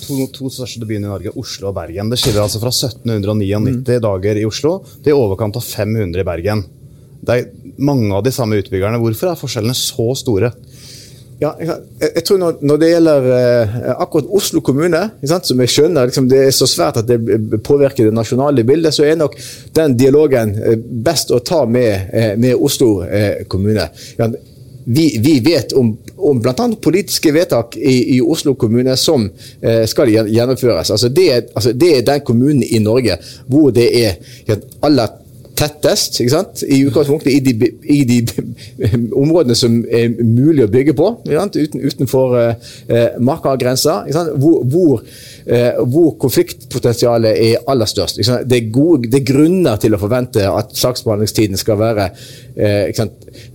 to, 0.03 0.17
to 0.35 0.51
største 0.51 0.83
byene 0.83 1.07
i 1.07 1.13
Norge, 1.13 1.31
Oslo 1.39 1.69
og 1.69 1.77
Bergen. 1.79 2.11
Det 2.11 2.19
skiller 2.19 2.43
altså 2.43 2.59
fra 2.59 2.73
1799 2.75 3.63
mm. 3.63 3.79
dager 4.03 4.41
i 4.41 4.45
Oslo 4.49 4.81
til 4.97 5.13
i 5.13 5.15
overkant 5.15 5.61
av 5.61 5.63
500 5.63 6.19
i 6.19 6.27
Bergen. 6.27 6.65
Det 7.21 7.37
er 7.37 7.47
mange 7.79 8.11
av 8.11 8.27
de 8.27 8.35
samme 8.35 8.59
utbyggerne. 8.59 8.99
Hvorfor 8.99 9.31
er 9.31 9.39
forskjellene 9.39 9.77
så 9.77 10.09
store? 10.19 10.51
Ja, 11.41 11.55
jeg, 11.57 12.21
tror 12.21 12.37
når, 12.37 12.77
det 12.77 12.87
gjelder 12.91 13.23
eh, 13.33 13.77
akkurat 14.03 14.27
Oslo 14.37 14.61
kommune, 14.61 14.99
som 15.25 15.63
jeg 15.63 15.71
skjønner 15.73 16.11
liksom, 16.11 16.27
det 16.29 16.37
er 16.45 16.51
så 16.53 16.67
svært 16.69 16.99
at 17.01 17.07
det 17.09 17.17
påvirker 17.65 18.11
det 18.11 18.13
nasjonale 18.13 18.61
bildet, 18.67 18.93
så 18.93 19.07
er 19.07 19.17
nok 19.17 19.33
den 19.73 19.95
dialogen 19.97 20.53
eh, 20.59 20.77
best 20.77 21.33
å 21.33 21.39
ta 21.41 21.63
med, 21.65 22.11
eh, 22.13 22.35
med 22.37 22.61
Oslo 22.61 22.91
kommune. 23.49 23.87
Vi, 24.85 25.07
vi, 25.21 25.33
vet 25.45 25.73
om, 25.77 25.89
om 26.29 26.41
bl.a. 26.41 26.67
politiske 26.81 27.33
vedtak 27.33 27.73
i, 27.77 27.95
i, 28.17 28.21
Oslo 28.21 28.53
kommune 28.57 28.93
som 28.97 29.27
skal 29.61 30.09
gjennomføres. 30.09 30.89
Altså 30.93 31.09
det, 31.13 31.27
altså 31.53 31.73
det, 31.77 31.91
er 31.97 32.07
den 32.07 32.23
kommunen 32.25 32.63
i 32.65 32.81
Norge 32.81 33.17
hvor 33.49 33.69
det 33.73 33.87
er 34.01 34.57
aller 34.81 35.20
tettest, 35.57 36.19
ikke 36.19 36.33
sant? 36.33 36.63
i 36.67 36.81
utgangspunktet 36.87 37.31
i 37.33 37.39
de, 37.39 37.69
i 37.83 38.03
de 38.07 38.19
områdene 39.23 39.55
som 39.57 39.81
er 39.89 40.11
mulig 40.21 40.65
å 40.65 40.71
bygge 40.71 40.95
på, 40.97 41.09
Uten, 41.31 41.81
utenfor 41.81 42.35
eh, 42.39 43.17
markagrensa. 43.19 44.01
Hvor, 44.39 44.63
hvor, 44.63 45.01
eh, 45.01 45.40
hvor, 45.91 46.13
konfliktpotensialet 46.21 47.37
er 47.41 47.69
aller 47.71 47.89
størst. 47.89 48.21
Det 48.21 48.57
er, 48.57 48.69
gode, 48.73 49.09
det, 49.09 49.21
er 49.21 49.27
grunner 49.31 49.79
til 49.81 49.95
å 49.95 49.99
forvente 50.01 50.45
at 50.47 50.73
saksbehandlingstiden 50.77 51.59
skal 51.59 51.79
være 51.79 52.07
eh, 52.55 52.91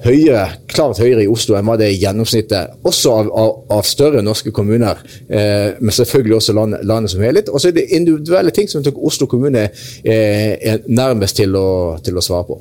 høyere, 0.05 0.47
klart 0.71 1.01
høyere 1.03 1.25
i 1.25 1.31
Oslo 1.31 1.57
enn 1.59 1.67
hva 1.69 1.77
det 1.79 1.89
er 1.89 1.95
i 1.95 2.01
gjennomsnittet, 2.01 2.77
også 2.87 3.13
av, 3.13 3.31
av, 3.43 3.53
av 3.79 3.87
større 3.89 4.23
norske 4.25 4.53
kommuner, 4.57 5.01
eh, 5.29 5.77
men 5.81 5.95
selvfølgelig 5.95 6.39
også 6.39 6.57
land, 6.57 6.79
landet 6.89 7.15
som 7.15 7.25
helhet. 7.25 7.51
Og 7.53 7.63
så 7.63 7.71
er 7.71 7.79
det 7.79 7.89
individuelle 7.97 8.55
ting 8.55 8.71
som 8.71 8.85
Oslo 8.97 9.29
kommune 9.31 9.67
eh, 9.67 10.53
er 10.57 10.83
nærmest 10.87 11.39
til 11.41 11.57
å 11.59 11.67
til 12.07 12.17
å 12.19 12.23
svare 12.25 12.47
på. 12.49 12.57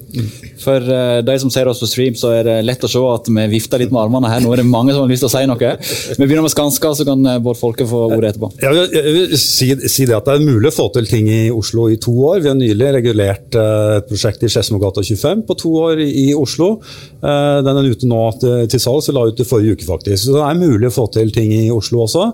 For 0.61 0.83
de 1.25 1.35
som 1.41 1.51
ser 1.53 1.67
oss 1.69 1.81
på 1.81 1.87
stream, 1.89 2.15
så 2.17 2.31
er 2.37 2.45
det 2.47 2.55
lett 2.65 2.83
å 2.85 2.89
se 2.89 3.01
at 3.09 3.27
vi 3.29 3.45
vifter 3.51 3.81
litt 3.81 3.93
med 3.93 4.01
armene 4.05 4.29
her. 4.31 4.41
Nå 4.43 4.53
er 4.53 4.61
det 4.61 4.67
mange 4.67 4.93
som 4.93 5.03
har 5.03 5.11
lyst 5.11 5.25
til 5.25 5.29
å 5.29 5.33
si 5.33 5.43
noe. 5.49 5.71
Vi 6.15 6.23
begynner 6.23 6.45
med 6.45 6.53
Skanska, 6.53 6.93
så 6.97 7.05
kan 7.07 7.25
Bård 7.43 7.59
Folke 7.59 7.87
få 7.89 8.05
ordet 8.09 8.33
etterpå. 8.33 8.51
Jeg 8.61 9.14
si, 9.39 9.69
si, 9.89 10.05
det 10.07 10.15
at 10.17 10.27
det 10.27 10.37
er 10.37 10.45
mulig 10.45 10.71
å 10.71 10.75
få 10.75 10.87
til 10.95 11.07
ting 11.09 11.29
i 11.31 11.41
Oslo 11.53 11.87
i 11.91 11.99
to 12.01 12.13
år. 12.29 12.41
Vi 12.43 12.51
har 12.51 12.57
nylig 12.57 12.91
regulert 12.97 13.57
uh, 13.57 13.97
et 13.99 14.09
prosjekt 14.09 14.45
i 14.45 14.49
Skedsmogata 14.51 15.03
25 15.05 15.45
på 15.47 15.57
to 15.61 15.73
år 15.83 16.01
i, 16.03 16.09
i 16.25 16.27
Oslo. 16.35 16.75
den 17.25 17.77
er 17.79 17.87
ute 17.89 18.07
nå 18.09 18.19
til, 18.37 18.79
salgs, 18.81 19.07
la 19.13 19.23
ut 19.25 19.37
det 19.37 19.47
forrige 19.49 19.79
uke 19.79 19.87
faktisk. 19.87 20.27
Så 20.27 20.35
det 20.35 20.43
er 20.45 20.59
mulig 20.59 20.89
å 20.91 20.93
få 20.93 21.07
til 21.13 21.31
ting 21.33 21.53
i 21.55 21.71
Oslo 21.73 22.03
også. 22.05 22.25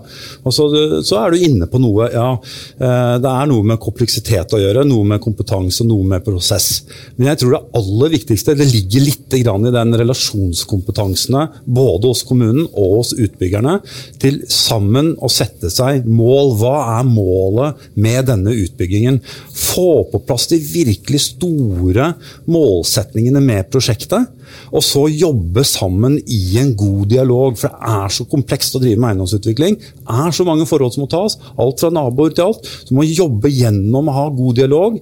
Og 0.44 0.54
så, 0.54 0.66
så 1.06 1.20
er 1.22 1.32
du 1.32 1.46
inne 1.46 1.68
på 1.70 1.80
noe, 1.80 2.08
ja. 2.12 2.28
det 2.76 3.30
er 3.30 3.48
noe 3.48 3.64
med 3.72 3.80
kompleksitet 3.82 4.52
å 4.52 4.60
gjøre, 4.60 4.84
noe 4.88 5.06
med 5.14 5.22
kompetanse, 5.24 5.86
noe 5.88 6.04
med 6.12 6.24
prosess. 6.26 6.82
Men 7.16 7.32
jeg 7.32 7.42
tror 7.42 7.56
det 7.56 7.62
aller 7.80 8.14
viktigste 8.18 8.56
det 8.58 8.68
ligger 8.68 9.06
litt 9.06 9.38
i 9.38 9.42
den 9.46 9.96
relasjonskompetansene 9.96 11.46
både 11.64 12.10
hos 12.10 12.24
kommunen 12.26 12.66
og 12.68 12.98
hos 12.98 13.12
utbyggerne 13.16 13.78
til 14.22 14.42
sammen 14.52 15.14
å 15.22 15.30
sette 15.32 15.70
seg 15.72 16.06
mål. 16.08 16.54
Hva 16.60 16.71
er 16.78 17.08
målet 17.08 17.82
med 18.00 18.28
denne 18.30 18.54
utbyggingen? 18.64 19.18
Få 19.52 20.04
på 20.10 20.20
plass 20.26 20.48
de 20.50 20.58
virkelig 20.60 21.22
store 21.30 22.12
målsetningene 22.50 23.42
med 23.44 23.70
prosjektet. 23.72 24.30
Og 24.72 24.84
så 24.84 25.06
jobbe 25.08 25.64
sammen 25.64 26.18
i 26.20 26.58
en 26.60 26.74
god 26.76 27.08
dialog, 27.12 27.56
for 27.60 27.72
det 27.72 27.92
er 27.94 28.12
så 28.12 28.26
komplekst 28.28 28.76
å 28.76 28.82
drive 28.82 29.00
med 29.00 29.12
eiendomsutvikling. 29.12 29.78
Det 29.80 30.20
er 30.26 30.36
så 30.36 30.46
mange 30.48 30.68
forhold 30.68 30.94
som 30.94 31.06
må 31.06 31.10
tas, 31.12 31.38
alt 31.60 31.82
fra 31.82 31.92
naboer 31.92 32.36
til 32.36 32.50
alt. 32.50 32.68
Så 32.86 32.96
må 32.96 33.06
jobbe 33.08 33.52
gjennom 33.52 34.10
å 34.10 34.16
ha 34.18 34.28
god 34.32 34.60
dialog 34.60 34.98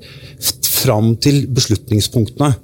fram 0.81 1.15
til 1.21 1.45
beslutningspunktene. 1.51 2.55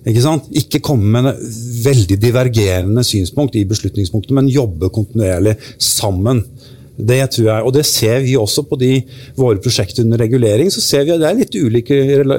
Ikke, 0.00 0.22
sant? 0.24 0.46
ikke 0.56 0.80
komme 0.80 1.20
med 1.20 1.40
veldig 1.84 2.16
divergerende 2.22 3.04
synspunkt 3.04 3.58
i 3.60 3.66
beslutningspunktene, 3.68 4.38
men 4.38 4.52
jobbe 4.52 4.88
kontinuerlig 4.94 5.58
sammen. 5.76 6.40
Det 7.06 7.20
tror 7.34 7.46
jeg, 7.46 7.64
og 7.66 7.74
det 7.74 7.86
ser 7.88 8.20
vi 8.24 8.36
også 8.38 8.64
på 8.68 8.78
de, 8.80 8.92
våre 9.38 9.60
prosjekter 9.62 10.04
under 10.04 10.20
regulering. 10.20 10.70
så 10.70 10.82
ser 10.84 11.04
vi 11.04 11.14
at 11.14 11.20
Det 11.22 11.30
er 11.30 11.40
litt 11.40 11.56
ulik, 11.56 11.90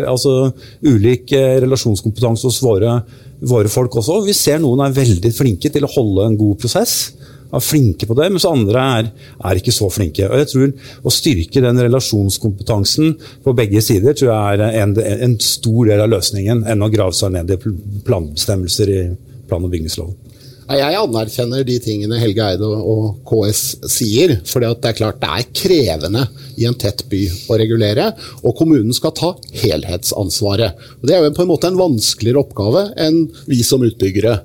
altså, 0.07 0.51
ulik 0.85 1.31
eh, 1.37 1.59
relasjonskompetanse 1.65 2.47
hos 2.47 2.61
våre, 2.63 2.99
våre 3.41 3.71
folk 3.71 3.95
også. 4.01 4.21
Vi 4.25 4.37
ser 4.37 4.61
noen 4.61 4.85
er 4.85 4.95
veldig 4.95 5.33
flinke 5.35 5.69
til 5.69 5.85
å 5.87 5.93
holde 5.95 6.29
en 6.29 6.39
god 6.39 6.59
prosess 6.61 7.11
er 7.51 7.63
flinke 7.63 8.07
på 8.07 8.15
det, 8.17 8.29
mens 8.31 8.47
andre 8.47 8.83
er, 8.97 9.09
er, 9.43 9.59
ikke 9.59 9.73
så 9.75 9.89
flinke. 9.91 10.27
Og 10.29 10.41
jeg 10.41 10.49
tror 10.51 11.07
Å 11.07 11.13
styrke 11.13 11.63
den 11.63 11.81
relasjonskompetansen 11.83 13.15
på 13.43 13.55
begge 13.57 13.83
sider 13.83 14.15
tror 14.15 14.31
jeg 14.31 14.59
er 14.61 14.81
en, 14.83 14.95
en 14.95 15.37
stor 15.43 15.89
del 15.89 16.03
av 16.03 16.11
løsningen, 16.13 16.65
enn 16.69 16.85
å 16.85 16.91
grave 16.93 17.15
seg 17.17 17.33
ned 17.35 17.51
i 17.51 17.59
planbestemmelser 18.07 18.93
i 18.93 19.01
plan- 19.49 19.65
og 19.65 19.73
bygningsloven. 19.73 20.30
Jeg 20.69 20.95
anerkjenner 20.95 21.65
de 21.67 21.75
tingene 21.83 22.19
Helge 22.21 22.45
Eide 22.53 22.67
og 22.67 23.23
KS 23.27 23.63
sier. 23.91 24.37
For 24.47 24.63
det 24.63 24.91
er 24.91 24.97
klart 24.97 25.19
det 25.21 25.31
er 25.31 25.49
krevende 25.57 26.25
i 26.59 26.67
en 26.69 26.77
tett 26.79 27.03
by 27.11 27.23
å 27.51 27.57
regulere. 27.59 28.11
Og 28.45 28.55
kommunen 28.59 28.93
skal 28.95 29.15
ta 29.17 29.33
helhetsansvaret. 29.63 30.77
Det 31.01 31.17
er 31.17 31.25
jo 31.25 31.33
på 31.35 31.45
en 31.45 31.51
måte 31.51 31.71
en 31.71 31.79
vanskeligere 31.79 32.43
oppgave 32.45 32.85
enn 33.01 33.25
vi 33.49 33.61
som 33.67 33.83
utbyggere. 33.85 34.37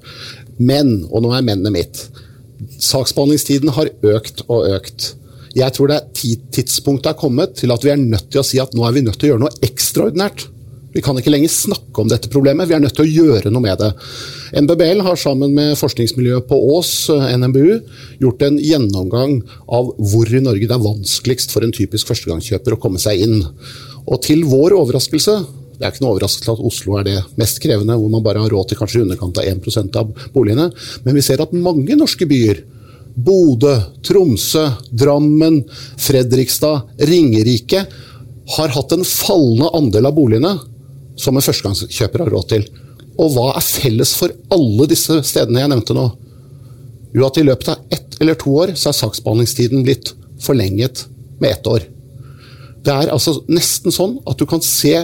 Men, 0.56 1.04
og 1.12 1.22
nå 1.26 1.34
er 1.36 1.46
mennet 1.46 1.74
mitt, 1.74 2.02
saksbehandlingstiden 2.80 3.74
har 3.76 3.92
økt 4.16 4.42
og 4.48 4.70
økt. 4.72 5.12
Jeg 5.56 5.72
tror 5.72 5.88
det 5.88 6.00
er 6.00 6.42
tidspunktet 6.52 7.12
er 7.12 7.20
kommet 7.20 7.54
til 7.60 7.72
at 7.72 7.84
vi 7.84 7.92
er 7.92 8.00
nødt 8.00 8.28
til 8.32 8.42
å 8.42 8.46
si 8.46 8.60
at 8.60 8.74
nå 8.76 8.84
er 8.84 8.96
vi 8.96 9.04
nødt 9.04 9.20
til 9.20 9.30
å 9.30 9.34
gjøre 9.34 9.44
noe 9.46 9.64
ekstraordinært. 9.64 10.48
Vi 10.96 11.02
kan 11.04 11.18
ikke 11.20 11.28
lenger 11.28 11.52
snakke 11.52 12.00
om 12.00 12.08
dette 12.08 12.30
problemet, 12.32 12.70
vi 12.70 12.72
er 12.72 12.80
nødt 12.80 12.94
til 12.96 13.04
å 13.04 13.26
gjøre 13.28 13.50
noe 13.52 13.60
med 13.60 13.76
det. 13.82 13.90
NBBL 14.56 15.02
har 15.04 15.18
sammen 15.20 15.52
med 15.52 15.74
forskningsmiljøet 15.76 16.46
på 16.48 16.56
Ås, 16.72 16.92
NMBU, 17.12 17.82
gjort 18.22 18.44
en 18.46 18.56
gjennomgang 18.56 19.42
av 19.76 19.90
hvor 20.00 20.30
i 20.32 20.40
Norge 20.40 20.64
det 20.64 20.72
er 20.72 20.86
vanskeligst 20.86 21.52
for 21.52 21.66
en 21.66 21.74
typisk 21.76 22.08
førstegangskjøper 22.08 22.78
å 22.78 22.80
komme 22.80 23.02
seg 23.02 23.26
inn. 23.26 23.42
Og 24.08 24.22
til 24.24 24.46
vår 24.48 24.72
overraskelse 24.78 25.34
det 25.76 25.84
er 25.84 25.92
ikke 25.92 26.06
noe 26.06 26.14
overraskelse 26.14 26.54
at 26.54 26.62
Oslo 26.64 26.94
er 26.96 27.04
det 27.04 27.18
mest 27.36 27.60
krevende, 27.60 27.98
hvor 28.00 28.08
man 28.08 28.24
bare 28.24 28.40
har 28.40 28.54
råd 28.54 28.70
til 28.70 28.78
kanskje 28.80 29.02
i 29.02 29.04
underkant 29.04 29.36
av 29.42 29.50
1% 29.50 29.98
av 30.00 30.14
boligene. 30.32 30.70
Men 31.04 31.18
vi 31.18 31.24
ser 31.26 31.42
at 31.44 31.52
mange 31.52 31.98
norske 32.00 32.24
byer, 32.30 32.62
Bodø, 33.16 33.74
Tromsø, 34.04 34.64
Drammen, 34.88 35.58
Fredrikstad, 36.00 36.96
Ringerike, 37.10 37.84
har 38.56 38.72
hatt 38.72 38.96
en 38.96 39.04
fallende 39.04 39.68
andel 39.76 40.08
av 40.08 40.16
boligene 40.16 40.54
som 41.16 41.36
en 41.36 41.44
førstegangskjøper 41.44 42.24
har 42.24 42.32
råd 42.32 42.48
til. 42.52 42.66
Og 43.16 43.32
hva 43.32 43.50
er 43.56 43.64
felles 43.64 44.12
for 44.18 44.32
alle 44.52 44.88
disse 44.90 45.18
stedene 45.24 45.62
jeg 45.62 45.72
nevnte 45.72 45.96
nå? 45.96 46.06
Jo, 47.16 47.26
at 47.28 47.38
i 47.40 47.46
løpet 47.46 47.72
av 47.72 47.94
ett 47.96 48.18
eller 48.20 48.36
to 48.40 48.52
år 48.60 48.74
så 48.76 48.90
er 48.90 48.98
saksbehandlingstiden 48.98 49.84
blitt 49.86 50.12
forlenget 50.44 51.06
med 51.40 51.54
ett 51.54 51.70
år. 51.70 51.86
Det 52.84 52.92
er 52.92 53.12
altså 53.12 53.38
nesten 53.48 53.94
sånn 53.94 54.18
at 54.28 54.38
du 54.38 54.44
kan 54.48 54.62
se 54.64 54.94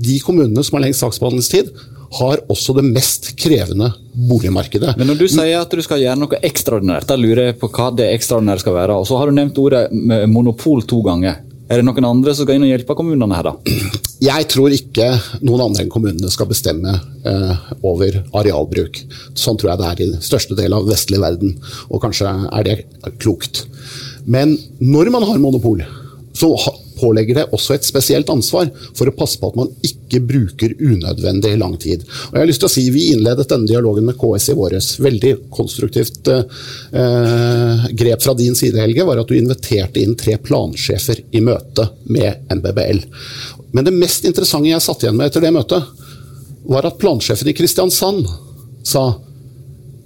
de 0.00 0.18
kommunene 0.24 0.64
som 0.64 0.78
har 0.78 0.86
lengst 0.86 1.04
saksbehandlingstid, 1.04 1.70
har 2.18 2.40
også 2.50 2.74
det 2.74 2.82
mest 2.88 3.28
krevende 3.38 3.92
boligmarkedet. 4.30 4.96
Men 4.98 5.12
når 5.12 5.20
du 5.20 5.26
sier 5.30 5.60
at 5.60 5.70
du 5.70 5.82
skal 5.84 6.00
gjøre 6.02 6.18
noe 6.18 6.40
ekstraordinært, 6.48 7.06
da 7.06 7.14
lurer 7.18 7.52
jeg 7.52 7.58
på 7.60 7.70
hva 7.70 7.90
det 7.94 8.08
ekstraordinære 8.16 8.64
skal 8.64 8.74
være. 8.74 8.96
Og 8.98 9.06
så 9.06 9.20
har 9.20 9.30
du 9.30 9.36
nevnt 9.36 9.60
ordet 9.62 9.84
monopol 10.26 10.82
to 10.90 10.98
ganger. 11.06 11.38
Er 11.70 11.78
det 11.78 11.86
noen 11.86 12.06
andre 12.08 12.32
som 12.34 12.42
skal 12.42 12.56
inn 12.58 12.64
og 12.66 12.72
hjelpe 12.72 12.96
kommunene 12.98 13.36
her, 13.38 13.46
da? 13.46 13.76
Jeg 14.30 14.48
tror 14.50 14.74
ikke 14.74 15.06
noen 15.46 15.62
andre 15.68 15.84
enn 15.84 15.92
kommunene 15.92 16.30
skal 16.34 16.48
bestemme 16.50 16.96
eh, 17.24 17.68
over 17.86 18.18
arealbruk. 18.36 18.98
Sånn 19.38 19.56
tror 19.60 19.70
jeg 19.70 19.80
det 19.80 19.86
er 19.88 20.02
i 20.02 20.08
største 20.26 20.58
del 20.58 20.74
av 20.76 20.90
vestlig 20.90 21.22
verden, 21.22 21.54
og 21.88 22.02
kanskje 22.02 22.34
er 22.50 22.66
det 22.66 22.76
klokt. 23.22 23.62
Men 24.26 24.58
når 24.82 25.12
man 25.14 25.24
har 25.30 25.40
monopol, 25.40 25.80
så 26.36 26.50
pålegger 27.00 27.40
det 27.40 27.46
også 27.56 27.74
et 27.74 27.86
spesielt 27.86 28.30
ansvar 28.32 28.68
for 28.98 29.08
å 29.08 29.14
passe 29.16 29.40
på 29.40 29.50
at 29.50 29.58
man 29.58 29.70
ikke 29.86 30.20
bruker 30.26 30.74
unødvendig 30.78 31.54
lang 31.60 31.76
tid. 31.80 32.04
Og 32.28 32.36
jeg 32.36 32.42
har 32.42 32.50
lyst 32.50 32.62
til 32.64 32.70
å 32.70 32.72
si 32.74 32.86
Vi 32.94 33.06
innledet 33.14 33.48
denne 33.50 33.68
dialogen 33.68 34.06
med 34.08 34.18
KS 34.20 34.50
i 34.52 34.58
våres. 34.58 34.90
Veldig 35.00 35.32
konstruktivt 35.54 36.28
eh, 36.28 37.88
grep 38.02 38.22
fra 38.22 38.34
din 38.38 38.58
side, 38.58 38.80
Helge, 38.82 39.06
var 39.06 39.22
at 39.22 39.30
du 39.30 39.38
inviterte 39.38 40.02
inn 40.02 40.16
tre 40.18 40.36
plansjefer 40.42 41.24
i 41.30 41.42
møte 41.44 41.88
med 42.10 42.52
NBBL. 42.52 43.02
Men 43.72 43.86
det 43.86 43.94
mest 43.94 44.26
interessante 44.28 44.70
jeg 44.70 44.84
satt 44.84 45.04
igjen 45.04 45.18
med 45.18 45.30
etter 45.30 45.44
det 45.44 45.54
møtet, 45.54 46.06
var 46.70 46.86
at 46.86 46.98
plansjefen 47.00 47.48
i 47.50 47.56
Kristiansand 47.56 48.26
sa 48.86 49.04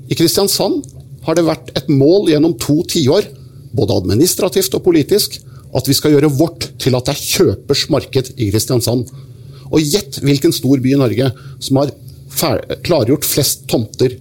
i 0.08 0.16
Kristiansand 0.16 0.84
har 1.24 1.36
det 1.36 1.46
vært 1.46 1.72
et 1.78 1.88
mål 1.88 2.28
gjennom 2.32 2.54
to 2.60 2.82
tiår, 2.88 3.26
både 3.74 3.96
administrativt 4.02 4.76
og 4.76 4.84
politisk, 4.84 5.40
at 5.74 5.88
vi 5.90 5.96
skal 5.96 6.14
gjøre 6.14 6.32
vårt 6.38 6.68
til 6.80 6.96
at 6.96 7.06
det 7.06 7.14
er 7.14 7.22
kjøpers 7.34 7.86
marked 7.92 8.32
i 8.36 8.50
Kristiansand. 8.52 9.08
Og 9.72 9.82
gjett 9.82 10.20
hvilken 10.22 10.54
stor 10.54 10.82
by 10.82 10.94
i 10.94 11.00
Norge 11.00 11.30
som 11.62 11.80
har 11.80 11.94
klargjort 12.86 13.26
flest 13.26 13.66
tomter 13.70 14.16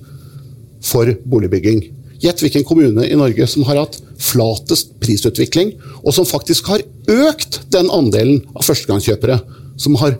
for 0.83 1.09
boligbygging. 1.29 1.83
Gjett 2.23 2.41
hvilken 2.43 2.65
kommune 2.67 3.05
i 3.05 3.17
Norge 3.19 3.47
som 3.51 3.65
har 3.67 3.81
hatt 3.81 3.97
flatest 4.23 4.93
prisutvikling, 5.03 5.73
og 6.03 6.13
som 6.15 6.27
faktisk 6.27 6.69
har 6.71 6.83
økt 7.11 7.61
den 7.73 7.89
andelen 7.91 8.43
av 8.55 8.63
førstegangskjøpere 8.63 9.41
som 9.81 9.97
har 9.99 10.15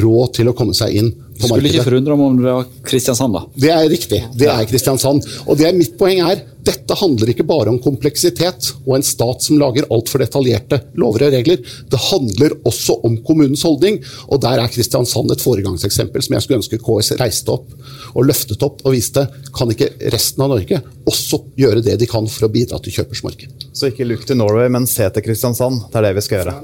råd 0.00 0.32
til 0.38 0.48
å 0.48 0.54
komme 0.56 0.74
seg 0.76 0.94
inn 0.96 1.10
på 1.12 1.18
markedet. 1.18 1.50
Skulle 1.50 1.72
ikke 1.72 1.88
forundre 1.90 2.16
meg 2.16 2.30
om 2.30 2.38
det 2.40 2.54
var 2.56 2.70
Kristiansand, 2.88 3.36
da. 3.36 3.42
Det 3.64 3.72
er 3.74 3.90
riktig. 3.92 4.22
Det 4.38 4.48
er 4.48 4.68
Kristiansand. 4.70 5.26
Og 5.44 5.58
det 5.60 5.68
er 5.68 5.76
mitt 5.76 5.98
poeng 6.00 6.22
er 6.24 6.46
Dette 6.62 6.94
handler 6.94 7.32
ikke 7.32 7.46
bare 7.46 7.72
om 7.72 7.80
kompleksitet 7.82 8.68
og 8.84 8.94
en 8.96 9.06
stat 9.06 9.42
som 9.42 9.58
lager 9.58 9.88
altfor 9.90 10.22
detaljerte 10.22 10.78
lover 11.00 11.26
og 11.26 11.34
regler. 11.34 11.58
Det 11.90 12.00
handler 12.10 12.54
også 12.68 13.00
om 13.06 13.16
kommunens 13.26 13.64
holdning, 13.66 13.98
og 14.28 14.42
der 14.44 14.62
er 14.62 14.70
Kristiansand 14.70 15.34
et 15.34 15.42
foregangseksempel 15.42 16.22
som 16.22 16.36
jeg 16.36 16.46
skulle 16.46 16.60
ønske 16.62 16.78
KS 16.82 17.16
reiste 17.18 17.54
opp 17.54 17.72
og 18.12 18.26
løftet 18.28 18.62
opp 18.62 18.82
og 18.84 18.94
viste 18.94 19.24
kan 19.56 19.70
ikke 19.72 19.90
resten 20.12 20.44
av 20.44 20.52
Norge 20.52 20.78
også 21.08 21.40
gjøre 21.58 21.82
det 21.82 21.96
de 21.98 22.06
kan 22.06 22.28
for 22.30 22.46
å 22.46 22.52
bidra 22.52 22.78
til 22.82 22.94
kjøpersmarked? 22.94 23.66
Så 23.74 23.90
ikke 23.90 24.06
look 24.06 24.22
to 24.28 24.36
Norway, 24.38 24.68
men 24.70 24.86
se 24.86 25.08
til 25.10 25.24
Kristiansand. 25.24 25.88
Det 25.90 25.98
er 25.98 26.06
det 26.06 26.14
vi 26.18 26.24
skal 26.26 26.42
gjøre. 26.42 26.54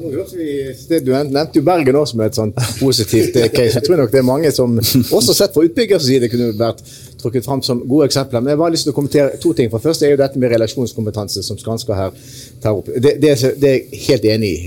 Du 1.02 1.10
nevnte 1.10 1.58
jo 1.58 1.64
Bergen 1.66 1.98
også 1.98 2.14
som 2.14 2.24
et 2.24 2.38
sånt 2.38 2.62
positivt 2.78 3.34
case. 3.54 3.80
Jeg 3.80 3.86
tror 3.86 4.02
nok 4.02 4.14
det 4.14 4.22
er 4.22 4.28
mange 4.28 4.52
som 4.54 4.78
også 5.18 5.34
sett 5.34 5.56
fra 5.56 5.66
utbyggers 5.66 6.06
side 6.06 6.30
kunne 6.30 6.52
vært 6.58 6.84
trukket 7.20 7.44
fram 7.44 7.62
som 7.62 7.80
gode 7.88 8.08
eksempler. 8.08 8.40
Men 8.40 8.52
jeg 8.52 8.60
har 8.60 8.74
lyst 8.74 8.86
til 8.88 8.94
å 8.94 8.96
kommentere 8.96 9.40
to 9.42 9.52
ting. 9.56 9.70
For 9.72 9.82
først 9.82 10.02
er 10.02 10.12
jo 10.12 10.20
dette 10.20 10.40
med 10.40 10.52
relasjonskompetanse, 10.54 11.42
som 11.46 11.58
Skanska 11.60 11.96
her 11.98 12.16
tar 12.62 12.78
opp. 12.78 12.88
Det, 12.88 13.16
det, 13.22 13.34
det 13.60 13.70
er 13.70 13.76
jeg 13.76 14.02
helt 14.08 14.28
enig 14.34 14.50
i. 14.54 14.58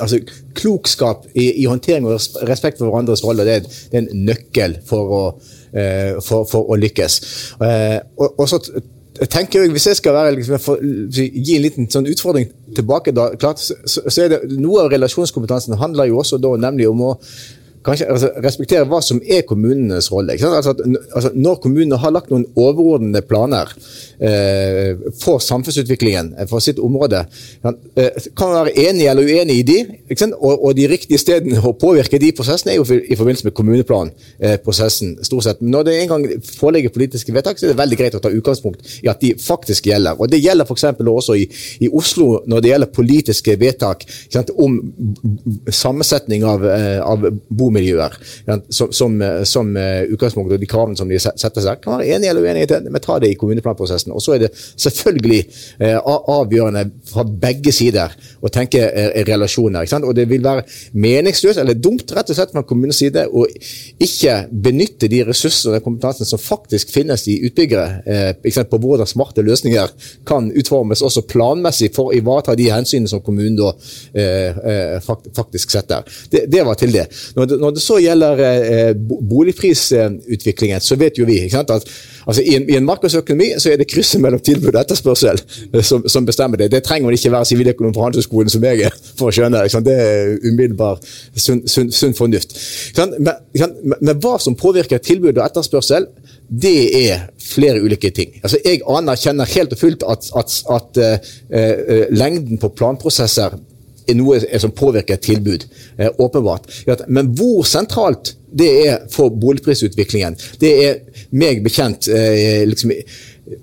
Altså, 0.00 0.20
klokskap 0.58 1.26
i, 1.34 1.50
i, 1.62 1.64
håndtering 1.68 2.08
og 2.08 2.18
respekt 2.48 2.80
for 2.80 2.88
hverandres 2.88 3.24
roller, 3.26 3.48
det, 3.48 3.72
det 3.92 4.00
er 4.00 4.06
en 4.06 4.28
nøkkel 4.28 4.78
for 4.88 5.16
å, 5.18 5.24
eh, 5.72 6.14
for, 6.24 6.48
for 6.50 6.72
å 6.72 6.78
lykkes. 6.80 7.20
Eh, 7.64 7.98
og, 8.18 8.32
og 8.34 8.48
så 8.48 8.62
tenker 9.26 9.62
jeg, 9.62 9.70
Hvis 9.70 9.86
jeg 9.86 9.96
skal 9.96 10.14
være, 10.14 10.34
liksom, 10.36 10.58
for, 10.62 10.78
gi 11.10 11.56
en 11.56 11.62
liten 11.62 11.90
sånn 11.90 12.06
utfordring 12.10 12.50
tilbake, 12.76 13.12
da, 13.16 13.30
klart, 13.40 13.58
så, 13.58 13.74
så, 13.84 14.22
er 14.22 14.34
det 14.34 14.58
noe 14.58 14.84
av 14.84 14.92
relasjonskompetansen 14.92 15.78
handler 15.80 16.10
jo 16.10 16.20
også 16.22 16.38
da 16.42 16.54
nemlig 16.60 16.88
om 16.90 17.02
å 17.08 17.14
kanskje 17.88 18.08
altså, 18.12 18.30
respektere 18.44 18.86
hva 18.88 19.00
som 19.04 19.20
er 19.24 19.46
kommunenes 19.48 20.10
rolle. 20.12 20.36
Altså, 20.36 20.74
altså, 21.14 21.32
når 21.34 21.60
kommunene 21.64 21.98
har 22.00 22.12
lagt 22.14 22.30
noen 22.32 22.46
overordnede 22.58 23.22
planer 23.28 23.72
eh, 24.20 24.98
for 25.22 25.42
samfunnsutviklingen 25.42 26.34
eh, 26.38 26.48
for 26.50 26.64
sitt 26.64 26.80
område, 26.82 27.24
kan, 27.64 27.78
eh, 27.96 28.28
kan 28.38 28.52
være 28.54 28.74
enig 28.88 29.08
eller 29.10 29.28
uenig 29.28 29.58
i 29.60 29.66
de, 29.66 29.78
og, 30.36 30.52
og, 30.54 30.70
de 30.78 30.88
riktige 30.90 31.20
stedene 31.20 31.62
å 31.62 31.74
påvirke 31.78 32.20
de 32.20 32.32
prosessene 32.36 32.74
er 32.74 32.80
jo 32.80 32.86
i 32.98 33.18
forbindelse 33.18 33.48
med 33.48 33.56
kommuneplanprosessen. 33.58 35.16
Eh, 35.18 35.26
stort 35.28 35.48
sett. 35.48 35.62
Men 35.62 35.76
når 35.78 35.88
det 35.88 35.96
en 36.02 36.12
gang 36.12 36.26
foreligger 36.44 36.94
politiske 36.94 37.34
vedtak, 37.34 37.58
så 37.58 37.66
er 37.68 37.74
det 37.74 37.80
veldig 37.80 38.00
greit 38.00 38.18
å 38.18 38.22
ta 38.22 38.32
utgangspunkt 38.32 38.98
i 39.02 39.10
at 39.10 39.22
de 39.24 39.34
faktisk 39.42 39.90
gjelder. 39.90 40.18
Og 40.18 40.30
Det 40.30 40.42
gjelder 40.42 40.68
f.eks. 40.68 40.84
også 41.00 41.38
i, 41.38 41.48
i, 41.80 41.88
Oslo 41.98 42.42
når 42.46 42.62
det 42.62 42.72
gjelder 42.72 42.92
politiske 42.94 43.56
vedtak 43.58 44.04
om 44.58 44.76
sammensetning 45.72 46.44
av, 46.46 46.64
eh, 46.68 47.00
av 47.02 47.24
bomiljø 47.48 47.77
miljøer 47.78 48.18
som, 48.68 48.92
som, 48.92 49.16
som 49.44 49.76
eh, 49.76 50.02
utgangspunkt, 50.12 50.52
og 50.52 50.60
de 50.60 50.68
kravene 50.68 50.98
som 50.98 51.08
de 51.10 51.18
setter 51.20 51.64
seg. 51.64 51.80
Kan 51.82 51.98
være 51.98 52.16
enig 52.16 52.30
eller 52.30 52.44
uenig 52.44 52.64
i 52.66 52.70
det, 52.70 52.80
men 52.88 53.02
ta 53.04 53.18
det 53.22 53.32
i 53.32 53.38
kommuneplanprosessen. 53.38 54.12
Og 54.14 54.22
så 54.24 54.36
er 54.36 54.44
det 54.44 54.50
selvfølgelig 54.54 55.40
eh, 55.84 55.98
avgjørende 55.98 56.84
fra 57.08 57.24
begge 57.28 57.72
sider 57.74 58.14
å 58.40 58.52
tenke 58.52 58.84
eh, 58.88 59.20
relasjoner. 59.28 59.88
Og 60.02 60.14
det 60.16 60.28
vil 60.30 60.44
være 60.44 60.64
meningsløst 60.98 61.62
eller 61.62 61.78
dumt 61.78 62.10
rett 62.16 62.32
og 62.32 62.38
slett 62.38 62.54
fra 62.54 62.64
kommunens 62.66 63.00
side 63.02 63.26
å 63.28 63.44
ikke 64.02 64.38
benytte 64.50 65.10
de 65.10 65.22
ressursene 65.28 65.72
og 65.72 65.78
den 65.78 65.84
kompetansen 65.84 66.28
som 66.28 66.40
faktisk 66.42 66.92
finnes 66.94 67.26
i 67.30 67.38
utbyggere, 67.48 67.86
på 68.68 68.78
hvordan 68.80 69.08
smarte 69.08 69.42
løsninger 69.44 69.90
kan 70.28 70.48
utformes 70.56 71.02
også 71.04 71.24
planmessig 71.28 71.90
for 71.94 72.10
å 72.10 72.16
ivareta 72.16 72.54
de 72.58 72.68
hensynene 72.72 73.10
som 73.10 73.22
kommunen 73.24 73.56
da 73.58 73.70
faktisk 75.36 75.72
setter. 75.72 76.06
Det, 76.32 76.44
det 76.50 76.64
var 76.66 76.78
til 76.78 76.92
det. 76.94 77.06
Når, 77.36 77.57
når 77.60 77.74
det 77.76 77.82
så 77.82 77.98
gjelder 78.02 78.40
eh, 78.44 78.92
boligprisutviklingen, 79.30 80.80
så 80.80 80.96
vet 81.00 81.18
jo 81.18 81.26
vi 81.28 81.40
at 81.48 81.70
altså, 81.70 82.42
i, 82.42 82.54
en, 82.56 82.66
i 82.70 82.76
en 82.78 82.86
markedsøkonomi 82.86 83.50
så 83.58 83.72
er 83.72 83.80
det 83.80 83.88
krysset 83.90 84.22
mellom 84.22 84.42
tilbud 84.44 84.72
og 84.72 84.80
etterspørsel 84.80 85.40
eh, 85.72 85.82
som, 85.82 86.06
som, 86.08 86.26
bestemmer 86.28 86.60
det. 86.60 86.70
Det 86.72 86.82
trenger 86.86 87.08
man 87.08 87.16
ikke 87.18 87.32
være 87.32 87.50
siviløkonom 87.50 87.94
fra 87.96 88.08
Handelshøyskolen 88.08 88.52
som 88.52 88.66
jeg 88.68 88.88
er 88.88 88.98
for 89.18 89.30
å 89.30 89.34
skjønne. 89.34 89.64
Det 89.88 89.98
er 90.04 90.34
umiddelbar 90.46 91.00
sunn, 91.36 91.64
sunn, 91.68 91.92
sunn 91.94 92.16
fornuft. 92.18 92.56
Men, 92.98 93.32
men, 93.98 94.14
hva 94.22 94.36
som 94.42 94.56
påvirker 94.58 95.02
tilbud 95.02 95.36
og 95.36 95.44
etterspørsel, 95.46 96.08
det 96.48 96.76
er 96.96 97.26
flere 97.44 97.82
ulike 97.84 98.10
ting. 98.14 98.38
Altså, 98.42 98.60
jeg 98.64 98.80
anerkjenner 98.88 99.48
helt 99.52 99.74
og 99.74 99.80
fullt 99.80 100.04
at, 100.08 100.30
at, 100.38 100.54
at 100.72 101.00
uh, 101.04 101.32
uh, 101.52 102.04
lengden 102.14 102.60
på 102.60 102.70
planprosesser 102.76 103.52
er 103.52 103.58
noe 104.16 104.40
som 104.58 104.74
påvirker 104.74 105.18
et 105.18 105.26
tilbud. 105.28 105.64
Eh, 105.98 106.10
åpenbart. 106.18 106.68
Men 107.08 107.32
hvor 107.36 107.64
sentralt 107.68 108.34
det 108.48 108.68
er 108.88 109.00
for 109.12 109.28
boligprisutviklingen, 109.28 110.36
det 110.60 110.70
er 110.86 111.24
meg 111.36 111.60
bekjent 111.64 112.08
eh, 112.08 112.64
liksom, 112.68 112.94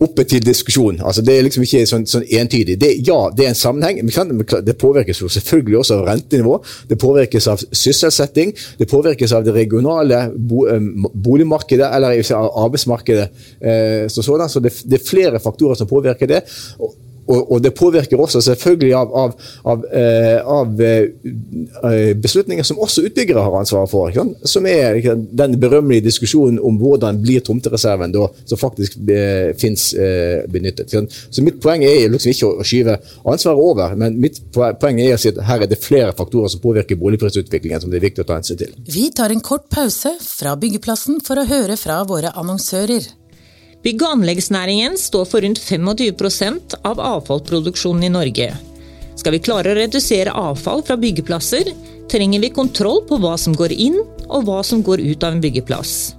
oppe 0.01 0.25
til 0.27 0.43
diskusjon. 0.45 0.99
Altså, 1.05 1.23
det 1.25 1.35
er 1.35 1.45
liksom 1.45 1.65
ikke 1.65 1.83
sånn, 1.89 2.05
sånn 2.09 2.25
entydig. 2.39 2.77
Det, 2.81 2.91
ja, 3.05 3.17
det 3.35 3.45
er 3.45 3.53
en 3.53 3.59
sammenheng. 3.59 4.01
men 4.05 4.65
Det 4.65 4.77
påvirkes 4.81 5.21
jo 5.21 5.29
selvfølgelig 5.31 5.79
også 5.81 5.99
av 5.99 6.05
rentenivå. 6.09 6.57
Det 6.89 6.99
påvirkes 7.01 7.47
av 7.51 7.63
sysselsetting. 7.71 8.53
Det 8.79 8.89
påvirkes 8.89 9.33
av 9.35 9.45
det 9.45 9.55
regionale 9.55 10.25
bo, 10.35 10.65
eh, 10.69 10.91
boligmarkedet, 11.13 11.89
eller 11.95 12.17
arbeidsmarkedet. 12.65 13.27
Eh, 13.61 14.05
så, 14.11 14.25
sånn. 14.25 14.47
så 14.49 14.63
det, 14.63 14.73
det, 14.85 14.99
er 14.99 15.09
flere 15.09 15.43
faktorer 15.43 15.77
som 15.79 15.89
påvirker 15.89 16.29
det. 16.29 16.45
Og, 17.27 17.51
og, 17.51 17.61
det 17.63 17.73
påvirker 17.77 18.21
også 18.21 18.41
selvfølgelig 18.45 18.93
av, 18.95 19.13
av, 19.21 19.33
av, 19.73 19.85
eh, 19.89 20.37
av 20.45 20.81
eh, 20.81 22.11
beslutninger 22.21 22.67
som 22.67 22.79
også 22.83 23.05
utbyggere 23.09 23.43
har 23.45 23.57
ansvaret 23.59 23.91
for. 23.91 24.19
Som 24.45 24.67
er 24.69 24.99
den 25.15 25.57
berømmelige 25.61 26.05
diskusjonen 26.05 26.59
om 26.61 26.77
hvordan 26.81 27.21
blir 27.23 27.43
tomtereserven 27.45 28.13
da, 28.13 28.27
som 28.45 28.61
faktisk 28.61 28.99
eh, 29.09 29.51
fins 29.57 29.91
eh, 29.93 30.45
benyttet. 30.51 30.93
Så 31.29 31.45
mitt 31.45 31.59
poeng 31.63 31.83
er 31.85 32.11
liksom 32.13 32.33
ikke 32.33 32.51
å 32.51 32.67
skyve 32.67 32.99
ansvaret 33.25 33.65
over, 33.65 33.97
men 33.99 34.19
mitt 34.21 34.41
poeng 34.53 35.01
er 35.01 35.15
å 35.15 35.21
si 35.21 35.33
at 35.33 35.41
her 35.49 35.65
er 35.65 35.71
det 35.71 35.81
flere 35.81 36.13
faktorer 36.17 36.51
som 36.53 36.63
påvirker 36.63 36.99
boligprisutviklingen 37.01 37.81
som 37.81 37.93
det 37.93 38.01
er 38.01 38.09
viktig 38.09 38.25
å 38.25 38.29
ta 38.29 38.39
hensyn 38.39 38.61
til. 38.61 38.73
Vi 38.85 39.09
tar 39.15 39.33
en 39.33 39.43
kort 39.43 39.67
pause 39.73 40.15
fra 40.21 40.55
byggeplassen 40.59 41.21
for 41.25 41.41
å 41.41 41.49
høre 41.49 41.77
fra 41.79 42.03
våre 42.07 42.33
annonsører. 42.37 43.24
Bygg- 43.85 44.01
og 44.01 44.15
anleggsnæringen 44.15 44.95
står 44.97 45.27
for 45.29 45.45
rundt 45.45 45.59
25% 45.61 46.73
av 46.89 46.97
avfallsproduksjonen 46.97 48.07
i 48.07 48.09
Norge. 48.09 48.47
Skal 49.13 49.35
vi 49.35 49.41
klare 49.45 49.71
å 49.71 49.77
redusere 49.77 50.33
avfall 50.33 50.81
fra 50.87 50.97
byggeplasser, 50.97 51.69
trenger 52.09 52.41
vi 52.41 52.49
kontroll 52.55 53.03
på 53.05 53.19
hva 53.21 53.35
som 53.37 53.53
går 53.53 53.75
inn 53.77 53.99
og 54.25 54.47
hva 54.47 54.63
som 54.65 54.81
går 54.85 55.03
ut 55.05 55.25
av 55.25 55.35
en 55.35 55.43
byggeplass. 55.43 56.15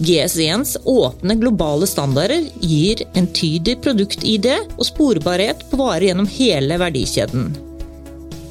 GS1s 0.00 0.78
åpne 0.88 1.36
globale 1.36 1.86
standarder 1.86 2.46
gir 2.64 3.04
entydig 3.12 3.76
produkt-ID 3.84 4.48
og 4.78 4.86
sporbarhet 4.88 5.66
på 5.68 5.82
varer 5.82 6.08
gjennom 6.08 6.30
hele 6.32 6.80
verdikjeden. 6.80 7.52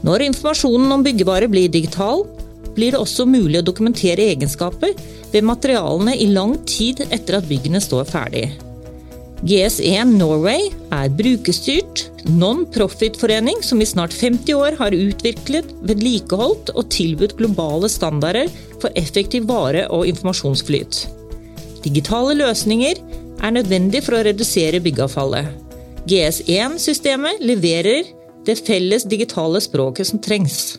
Når 0.06 0.28
informasjonen 0.30 0.94
om 0.94 1.04
byggevare 1.06 1.50
blir 1.50 1.74
digital, 1.74 2.28
blir 2.76 2.96
det 2.96 3.02
også 3.02 3.28
mulig 3.30 3.62
å 3.62 3.66
dokumentere 3.68 4.32
egenskaper 4.34 4.96
ved 5.32 5.48
materialene 5.48 6.16
i 6.18 6.28
lang 6.32 6.58
tid 6.70 7.04
etter 7.10 7.40
at 7.40 7.48
byggene 7.50 7.82
står 7.84 8.08
ferdig. 8.10 8.50
GS1 9.42 10.12
Norway 10.20 10.68
er 10.94 11.10
brukerstyrt, 11.18 12.04
non-profit-forening 12.30 13.64
som 13.66 13.82
i 13.82 13.88
snart 13.90 14.14
50 14.14 14.54
år 14.54 14.78
har 14.78 14.94
utviklet, 14.94 15.72
vedlikeholdt 15.90 16.70
og 16.76 16.92
tilbudt 16.94 17.34
globale 17.40 17.90
standarder 17.90 18.52
for 18.78 18.94
effektiv 19.00 19.48
vare- 19.50 19.88
og 19.90 20.06
informasjonsflyt. 20.12 21.08
Digitale 21.82 22.38
løsninger 22.38 23.02
er 23.42 23.56
nødvendig 23.58 24.04
for 24.06 24.20
å 24.20 24.24
redusere 24.30 24.84
byggeavfallet. 24.86 25.50
GS1-systemet 26.06 27.42
leverer 27.42 28.06
det 28.46 28.60
felles 28.62 29.08
digitale 29.10 29.62
språket 29.62 30.10
som 30.12 30.22
trengs. 30.22 30.78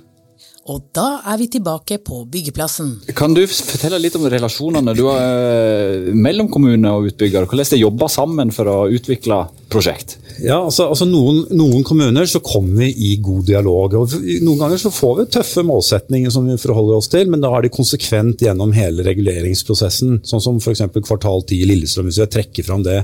Og 0.70 0.82
da 0.94 1.18
er 1.26 1.38
vi 1.40 1.48
tilbake 1.50 1.96
på 2.06 2.20
byggeplassen. 2.30 2.92
Kan 3.18 3.34
du 3.34 3.40
fortelle 3.50 3.98
litt 3.98 4.14
om 4.14 4.28
relasjonene 4.30 4.94
du 4.94 5.02
har 5.08 5.18
eh, 5.18 6.12
mellom 6.14 6.46
kommune 6.52 6.92
og 6.94 7.08
utbygger? 7.10 7.48
Hvordan 7.50 7.72
de 7.72 7.80
jobber 7.80 8.12
sammen 8.12 8.52
for 8.54 8.70
å 8.70 8.76
utvikle 8.94 9.40
prosjekt? 9.72 10.16
Ja, 10.38 10.60
altså, 10.60 10.86
altså 10.92 11.08
noen, 11.08 11.42
noen, 11.50 11.82
kommuner 11.86 12.28
så 12.30 12.38
kommer 12.44 12.84
vi 12.84 12.92
i 13.08 13.16
god 13.24 13.48
dialog. 13.50 13.96
og 13.98 14.14
Noen 14.44 14.60
ganger 14.60 14.78
så 14.84 14.92
får 14.94 15.18
vi 15.18 15.28
tøffe 15.34 15.66
målsetninger 15.66 16.30
som 16.30 16.46
vi 16.46 16.58
forholder 16.62 17.00
oss 17.00 17.10
til, 17.10 17.26
men 17.32 17.42
da 17.42 17.50
er 17.56 17.66
de 17.66 17.74
konsekvent 17.74 18.46
gjennom 18.46 18.74
hele 18.76 19.02
reguleringsprosessen. 19.06 20.20
Sånn 20.28 20.44
som 20.44 20.62
f.eks. 20.62 20.84
kvartal 21.02 21.42
10 21.42 21.58
i 21.58 21.70
Lillestrøm, 21.72 22.06
hvis 22.06 22.22
jeg 22.22 22.32
trekker 22.38 22.70
fram 22.70 22.86
det. 22.86 23.02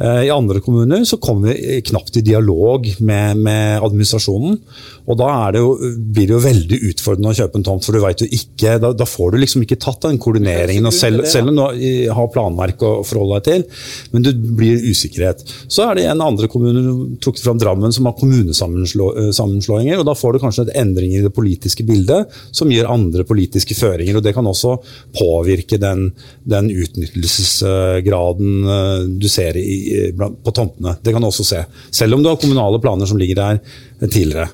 Eh, 0.00 0.22
I 0.26 0.30
andre 0.32 0.60
kommuner 0.64 1.04
så 1.04 1.16
kommer 1.20 1.52
vi 1.52 1.80
knapt 1.82 2.16
i 2.16 2.24
dialog 2.24 2.86
med, 2.98 3.36
med 3.36 3.82
administrasjonen. 3.84 4.56
Og 5.10 5.18
da 5.18 5.28
det 5.52 5.60
jo, 5.60 5.74
blir 6.14 6.28
det 6.28 6.36
jo 6.36 6.42
veldig 6.44 6.78
utfordrende 6.90 7.32
å 7.32 7.36
kjøpe 7.36 7.58
en 7.58 7.66
tomt, 7.66 7.84
for 7.84 7.96
du 7.96 8.00
vet 8.04 8.22
jo 8.22 8.28
ikke, 8.30 8.76
da, 8.80 8.92
da 8.96 9.06
får 9.08 9.34
du 9.34 9.40
liksom 9.42 9.64
ikke 9.64 9.80
tatt 9.82 10.06
den 10.06 10.20
koordineringen. 10.22 10.86
og 10.88 10.94
Selv, 10.94 11.26
selv 11.28 11.50
om 11.50 11.58
du 11.58 11.82
har 12.14 12.30
planverk 12.32 12.84
å 12.86 12.92
forholde 13.06 13.40
deg 13.40 13.48
til, 13.48 13.84
men 14.14 14.24
det 14.24 14.34
blir 14.38 14.86
usikkerhet. 14.86 15.44
Så 15.68 15.84
er 15.88 15.98
det 15.98 16.06
en 16.08 16.24
andre 16.24 16.48
kommune, 16.52 17.18
trukket 17.20 17.44
fram 17.44 17.58
Drammen 17.60 17.92
som 17.92 18.06
har 18.08 18.16
kommunesammenslåinger. 18.16 20.00
og 20.00 20.06
Da 20.08 20.16
får 20.16 20.32
du 20.32 20.42
kanskje 20.44 20.64
et 20.68 20.76
endring 20.80 21.12
i 21.16 21.24
det 21.24 21.32
politiske 21.36 21.84
bildet 21.84 22.30
som 22.56 22.70
gir 22.72 22.88
andre 22.88 23.26
politiske 23.28 23.76
føringer. 23.76 24.16
og 24.16 24.24
Det 24.24 24.32
kan 24.36 24.48
også 24.48 24.78
påvirke 25.18 25.80
den, 25.82 26.06
den 26.48 26.70
utnyttelsesgraden 26.72 28.70
eh, 28.76 29.04
du 29.20 29.28
ser 29.28 29.58
i 29.60 29.89
på 30.44 30.54
tomtene. 30.54 30.96
Det 31.02 31.14
kan 31.14 31.22
du 31.22 31.28
også 31.28 31.46
se. 31.46 31.64
Selv 31.94 32.16
om 32.16 32.22
du 32.22 32.30
har 32.30 32.40
kommunale 32.40 32.80
planer 32.82 33.08
som 33.10 33.20
ligger 33.20 33.40
der 33.40 34.08
tidligere. 34.08 34.48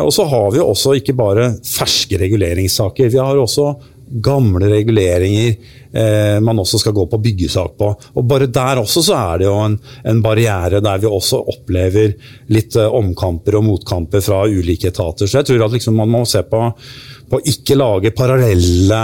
Og 0.00 0.08
så 0.16 0.24
har 0.24 0.46
vi 0.54 0.62
også 0.64 0.94
ikke 0.96 1.12
bare 1.12 1.50
ferske 1.68 2.16
reguleringssaker. 2.16 3.10
Vi 3.12 3.20
har 3.20 3.36
også 3.36 3.74
gamle 4.08 4.68
reguleringer 4.68 5.56
eh, 5.92 6.40
man 6.40 6.58
også 6.58 6.78
skal 6.78 6.92
gå 6.92 7.06
på 7.06 7.18
byggesak 7.18 7.76
på. 7.78 7.90
Og 8.14 8.26
Bare 8.28 8.46
der 8.46 8.80
også 8.82 9.02
så 9.04 9.16
er 9.18 9.42
det 9.42 9.48
jo 9.48 9.56
en, 9.64 9.78
en 10.04 10.22
barriere 10.24 10.82
der 10.84 11.02
vi 11.02 11.10
også 11.10 11.40
opplever 11.54 12.14
litt 12.54 12.76
eh, 12.76 12.98
omkamper 13.00 13.58
og 13.58 13.66
motkamper 13.68 14.24
fra 14.24 14.44
ulike 14.46 14.90
etater. 14.92 15.26
Så 15.26 15.40
jeg 15.40 15.50
tror 15.50 15.66
at 15.66 15.76
liksom 15.76 15.98
man 15.98 16.12
må 16.12 16.24
se 16.28 16.42
på 16.46 16.66
på 17.34 17.40
å 17.40 17.50
ikke 17.50 17.76
lage 17.78 18.12
parallelle 18.14 19.00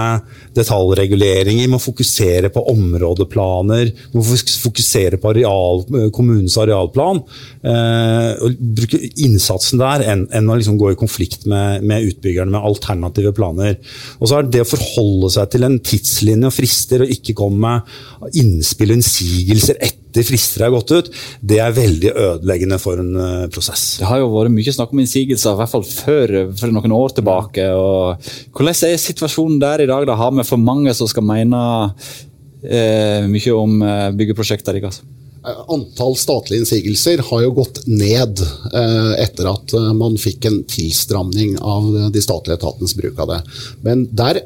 detaljreguleringer. 0.55 1.69
Må 1.71 1.81
fokusere 1.83 2.53
på 2.55 2.63
områdeplaner, 2.71 3.91
må 4.15 4.23
fokusere 4.23 5.19
på 5.21 5.33
areal, 5.33 5.83
kommunens 6.15 6.57
arealplan. 6.63 7.23
Eh, 7.61 8.31
og 8.47 8.61
Bruke 8.81 9.01
innsatsen 9.25 9.83
der 9.83 10.07
enn, 10.13 10.27
en 10.37 10.51
å 10.51 10.59
liksom 10.59 10.79
gå 10.81 10.93
i 10.93 11.01
konflikt 11.01 11.49
med, 11.51 11.83
med, 11.83 12.07
utbyggerne 12.13 12.55
med 12.55 12.71
alternative 12.71 13.35
planer. 13.37 13.81
Og 14.21 14.31
så 14.31 14.39
er 14.39 14.51
Det 14.51 14.65
å 14.65 14.71
forholde 14.71 15.31
seg 15.35 15.51
til 15.53 15.67
en 15.67 15.79
tidslinje 15.79 16.51
og 16.51 16.55
frister, 16.55 17.05
og 17.05 17.17
ikke 17.17 17.37
komme 17.39 17.59
med 17.61 18.39
innspill 18.41 18.95
og 18.95 19.01
innsigelser 19.01 19.79
etter 19.81 20.01
etter 20.11 20.27
frister 20.27 20.65
er 20.67 20.73
gått 20.75 20.91
ut, 20.91 21.09
det 21.41 21.61
er 21.63 21.75
veldig 21.75 22.11
ødeleggende 22.11 22.79
for 22.83 22.99
en 22.99 23.13
uh, 23.15 23.49
prosess. 23.53 24.01
Det 24.01 24.09
har 24.11 24.19
jo 24.19 24.31
vært 24.33 24.55
mye 24.55 24.75
snakk 24.75 24.95
om 24.95 25.03
innsigelser, 25.05 25.55
i 25.55 25.61
hvert 25.61 25.71
fall 25.71 25.87
før, 25.87 26.35
for 26.59 26.75
noen 26.75 26.95
år 26.97 27.15
tilbake. 27.21 27.67
Hvordan 28.55 28.75
er 28.89 29.01
situasjonen 29.01 29.61
der 29.63 29.85
i 29.85 29.89
dag? 29.91 30.07
Da 30.09 30.19
har 30.19 30.35
vi 30.35 30.47
for 30.49 30.61
mange 30.61 30.95
som 30.97 31.09
skal 31.11 31.27
mene 31.27 31.63
eh, 32.65 33.27
mye 33.31 33.57
om 33.57 33.81
uh, 33.83 34.11
byggeprosjekter 34.17 34.79
deres? 34.79 35.01
Antall 35.41 36.19
statlige 36.21 36.63
innsigelser 36.63 37.23
har 37.31 37.43
jo 37.47 37.55
gått 37.57 37.79
ned 37.89 38.43
eh, 38.45 39.13
etter 39.23 39.49
at 39.49 39.73
man 39.97 40.19
fikk 40.21 40.45
en 40.51 40.59
tilstramning 40.69 41.55
av 41.65 41.87
de 42.13 42.21
statlige 42.21 42.59
etatenes 42.61 42.93
bruk 42.99 43.23
av 43.25 43.33
det. 43.33 43.39
Men 43.87 44.05
der 44.13 44.43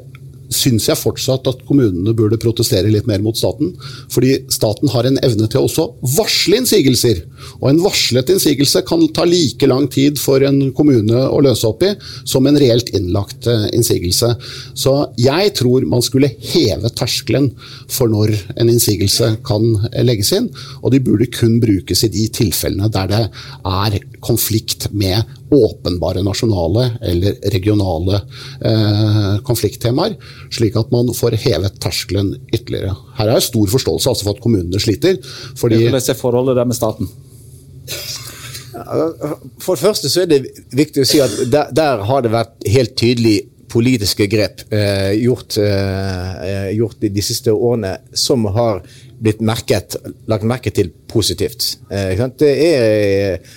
syns 0.53 0.87
jeg 0.89 0.99
fortsatt 0.99 1.47
at 1.49 1.63
kommunene 1.67 2.13
burde 2.17 2.39
protestere 2.41 2.91
litt 2.91 3.07
mer 3.09 3.23
mot 3.23 3.37
staten. 3.37 3.73
Fordi 4.13 4.37
staten 4.53 4.91
har 4.93 5.07
en 5.07 5.19
evne 5.25 5.47
til 5.49 5.61
å 5.61 5.69
også 5.69 5.87
varsle 6.15 6.59
innsigelser. 6.61 7.23
Og 7.59 7.69
en 7.69 7.81
varslet 7.83 8.31
innsigelse 8.33 8.83
kan 8.87 9.03
ta 9.15 9.25
like 9.27 9.69
lang 9.69 9.87
tid 9.91 10.19
for 10.21 10.43
en 10.45 10.71
kommune 10.77 11.25
å 11.27 11.41
løse 11.45 11.67
opp 11.69 11.85
i 11.85 11.93
som 12.27 12.47
en 12.47 12.59
reelt 12.59 12.91
innlagt 12.95 13.49
eh, 13.51 13.67
innsigelse. 13.75 14.33
Så 14.77 14.95
jeg 15.21 15.53
tror 15.59 15.87
man 15.89 16.03
skulle 16.05 16.31
heve 16.53 16.91
terskelen 16.95 17.51
for 17.91 18.11
når 18.11 18.35
en 18.55 18.71
innsigelse 18.71 19.35
kan 19.47 19.65
legges 20.05 20.33
inn. 20.37 20.51
Og 20.83 20.93
de 20.93 21.03
burde 21.03 21.29
kun 21.33 21.59
brukes 21.63 22.05
i 22.05 22.11
de 22.13 22.27
tilfellene 22.33 22.91
der 22.93 23.11
det 23.11 23.23
er 23.65 23.99
konflikt 24.25 24.89
med 24.93 25.23
åpenbare 25.53 26.23
nasjonale 26.25 26.87
eller 27.05 27.37
regionale 27.53 28.19
eh, 28.65 29.37
konflikttemaer, 29.45 30.17
slik 30.53 30.77
at 30.79 30.91
man 30.93 31.11
får 31.13 31.37
hevet 31.45 31.79
terskelen 31.83 32.33
ytterligere. 32.53 32.95
Her 33.19 33.35
er 33.35 33.45
stor 33.45 33.69
forståelse 33.75 34.11
altså 34.11 34.27
for 34.27 34.37
at 34.37 34.43
kommunene 34.43 34.81
sliter. 34.81 35.19
Fordi 35.59 35.83
Hvordan 35.83 36.01
er 36.01 36.19
forholdet 36.19 36.57
der 36.57 36.69
med 36.69 36.77
staten? 36.77 37.09
For 39.61 39.75
det 39.75 39.81
første 39.85 40.09
så 40.11 40.25
er 40.25 40.31
det 40.33 40.41
viktig 40.75 41.05
å 41.05 41.07
si 41.07 41.21
at 41.23 41.35
der, 41.47 41.69
der 41.71 42.01
har 42.09 42.25
det 42.25 42.33
vært 42.33 42.65
helt 42.67 42.97
tydelig 42.99 43.37
politiske 43.75 44.27
grep 44.31 44.61
eh, 44.73 45.11
gjort, 45.19 45.57
eh, 45.57 46.69
gjort 46.77 46.99
de, 47.01 47.09
de, 47.11 47.23
siste 47.25 47.51
årene 47.51 47.95
som 48.15 48.45
har 48.55 48.83
blitt 49.19 49.41
merket, 49.43 49.97
lagt 50.31 50.47
merke 50.47 50.71
til 50.75 50.91
positivt. 51.11 51.75
Eh, 51.89 52.13
det 52.39 52.51
er 52.67 53.55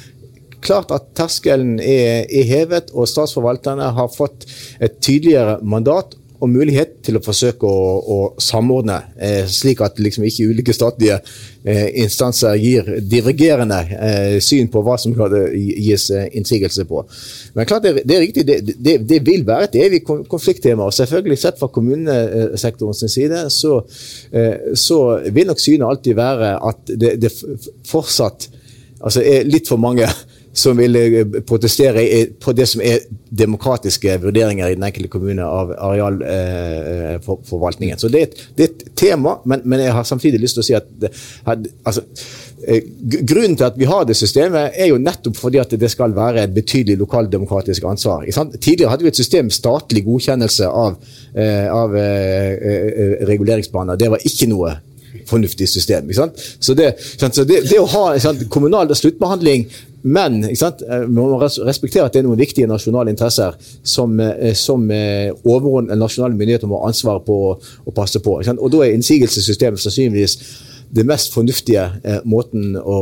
klart 0.65 0.93
at 0.95 1.11
terskelen 1.19 1.77
er, 1.81 2.25
er, 2.27 2.47
hevet, 2.49 2.93
og 2.95 3.09
statsforvalterne 3.11 3.93
har 3.97 4.09
fått 4.15 4.49
et 4.81 4.99
tydeligere 5.05 5.59
mandat 5.63 6.17
og 6.39 6.51
mulighet 6.53 7.01
til 7.03 7.19
å 7.19 7.23
forsøke 7.23 7.67
å, 7.67 7.87
å 7.99 8.19
samordne, 8.43 8.99
eh, 9.19 9.43
slik 9.51 9.81
at 9.83 9.99
liksom 9.99 10.23
ikke 10.29 10.47
ulike 10.53 10.75
statlige 10.75 11.17
eh, 11.65 11.89
instanser 12.05 12.55
gir 12.63 12.93
dirigerende 13.03 13.81
eh, 13.97 14.37
syn 14.45 14.71
på 14.71 14.83
hva 14.87 14.95
som 15.03 15.17
skal 15.17 15.35
gis 15.59 16.09
eh, 16.15 16.29
innsigelse 16.39 16.87
på. 16.87 17.03
Men 17.59 17.67
klart 17.67 17.89
det, 17.89 18.05
det 18.07 18.17
er 18.17 18.23
riktig, 18.23 18.47
det, 18.47 18.61
det, 18.71 18.97
det, 19.11 19.21
vil 19.27 19.43
være 19.49 19.67
et 19.67 19.81
evig 19.83 20.05
konflikttema. 20.07 20.87
og 20.87 20.95
Selvfølgelig 20.95 21.41
sett 21.43 21.59
fra 21.59 21.71
kommunesektorens 21.75 23.03
side, 23.11 23.49
så, 23.51 23.81
eh, 24.31 24.71
så 24.79 25.03
vil 25.27 25.51
nok 25.51 25.63
synet 25.63 25.89
alltid 25.91 26.19
være 26.23 26.55
at 26.71 26.95
det, 26.95 27.35
fortsatt 27.89 28.51
altså 28.99 29.23
er 29.27 29.47
litt 29.47 29.69
for 29.71 29.81
mange 29.81 30.07
som 30.59 30.79
vil 30.79 30.97
eh, 30.97 31.27
protestere 31.47 32.27
på 32.43 32.53
det 32.57 32.67
som 32.69 32.81
er 32.85 32.99
demokratiske 33.31 34.19
vurderinger 34.23 34.69
i 34.69 34.75
den 34.75 34.85
enkelte 34.89 35.09
kommune 35.13 35.45
av 35.45 35.73
arealforvaltningen. 35.77 37.95
Eh, 37.95 37.99
Så 38.01 38.09
det 38.13 38.21
er, 38.21 38.25
et, 38.27 38.35
det 38.57 38.63
er, 38.65 38.69
et, 38.73 38.83
tema, 38.99 39.33
men, 39.45 39.61
men, 39.65 39.81
jeg 39.85 39.93
har 39.95 40.05
samtidig 40.09 40.41
lyst 40.43 40.55
til 40.59 40.65
å 40.65 40.67
si 40.67 40.75
at 40.75 40.87
altså, 41.87 42.03
eh, 42.67 42.83
Grunnen 42.99 43.57
til 43.57 43.67
at 43.69 43.79
vi 43.79 43.85
har 43.89 44.05
det 44.09 44.17
systemet, 44.19 44.73
er 44.75 44.87
jo 44.91 44.99
nettopp 45.03 45.37
fordi 45.39 45.59
at 45.63 45.71
det 45.79 45.91
skal 45.93 46.17
være 46.17 46.43
et 46.43 46.55
betydelig 46.55 46.97
lokaldemokratisk 47.05 47.83
ansvar. 47.87 48.21
Tidligere 48.59 48.91
hadde 48.91 49.05
vi 49.07 49.13
et 49.13 49.23
system 49.23 49.51
statlig 49.55 50.03
godkjennelse 50.09 50.67
av, 50.67 50.93
av 51.73 51.91
reguleringsplaner. 53.31 53.95
Det 54.01 54.11
var 54.11 54.19
ikke 54.27 54.47
noe 54.51 54.71
fornuftig 55.29 55.69
system. 55.69 56.11
Så 56.59 56.75
det, 56.75 56.95
så 57.19 57.45
det, 57.45 57.63
det 57.71 57.81
å 57.81 57.89
ha 57.93 58.09
kommunal 58.51 58.95
sluttbehandling 58.97 59.69
men 60.03 60.45
eh, 60.45 61.01
vi 61.01 61.15
må 61.15 61.27
respektere 61.43 62.07
at 62.07 62.15
det 62.15 62.23
er 62.23 62.29
noen 62.29 62.39
viktige 62.39 62.69
nasjonale 62.71 63.11
interesser 63.13 63.57
som, 63.83 64.15
eh, 64.23 64.55
som 64.55 64.87
eh, 64.95 65.33
nasjonale 65.99 66.37
myndigheter 66.39 66.71
må 66.71 66.79
ha 66.81 66.93
ansvar 66.93 67.21
på 67.27 67.39
å 67.59 67.95
passe 67.95 68.23
på. 68.23 68.39
Og 68.39 68.71
Da 68.73 68.85
er 68.85 68.95
innsigelsessystemet 68.95 69.83
sannsynligvis 69.83 70.39
det 70.95 71.05
mest 71.05 71.35
fornuftige 71.35 71.85
eh, 72.05 72.21
måten 72.25 72.77
å, 72.79 73.01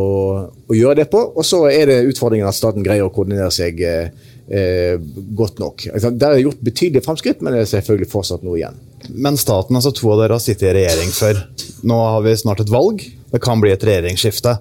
å, 0.48 0.74
gjøre 0.74 1.02
det 1.02 1.10
på. 1.12 1.20
Og 1.36 1.46
så 1.46 1.66
er 1.70 1.90
det 1.90 2.00
utfordringen 2.10 2.48
at 2.48 2.56
staten 2.56 2.84
greier 2.86 3.06
å 3.06 3.12
koordinere 3.14 3.52
seg 3.54 3.82
eh, 3.84 4.96
godt 5.36 5.60
nok. 5.62 5.88
Der 6.08 6.32
er 6.32 6.42
gjort 6.42 6.64
betydelige 6.64 7.04
framskritt, 7.06 7.44
men 7.44 7.54
det 7.54 7.66
er 7.66 7.72
selvfølgelig 7.76 8.10
fortsatt 8.10 8.46
noe 8.46 8.58
igjen. 8.58 8.80
Men 9.12 9.38
staten, 9.38 9.76
altså 9.78 9.92
to 9.94 10.10
av 10.14 10.24
dere 10.24 10.38
har 10.38 10.42
sittet 10.42 10.72
i 10.72 10.76
regjering 10.80 11.12
før. 11.14 11.44
Nå 11.86 12.00
har 12.02 12.24
vi 12.26 12.34
snart 12.38 12.64
et 12.64 12.72
valg. 12.72 13.04
Det 13.30 13.42
kan 13.42 13.62
bli 13.62 13.72
et 13.74 13.86
regjeringsskifte. 13.86 14.56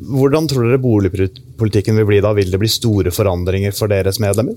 Hvordan 0.00 0.48
tror 0.48 0.66
dere 0.66 0.80
boligpolitikken 0.80 1.98
vil 2.00 2.08
bli 2.08 2.20
da? 2.24 2.32
Vil 2.36 2.52
det 2.52 2.60
bli 2.60 2.70
store 2.72 3.12
forandringer 3.12 3.74
for 3.76 3.92
deres 3.92 4.20
medlemmer? 4.22 4.56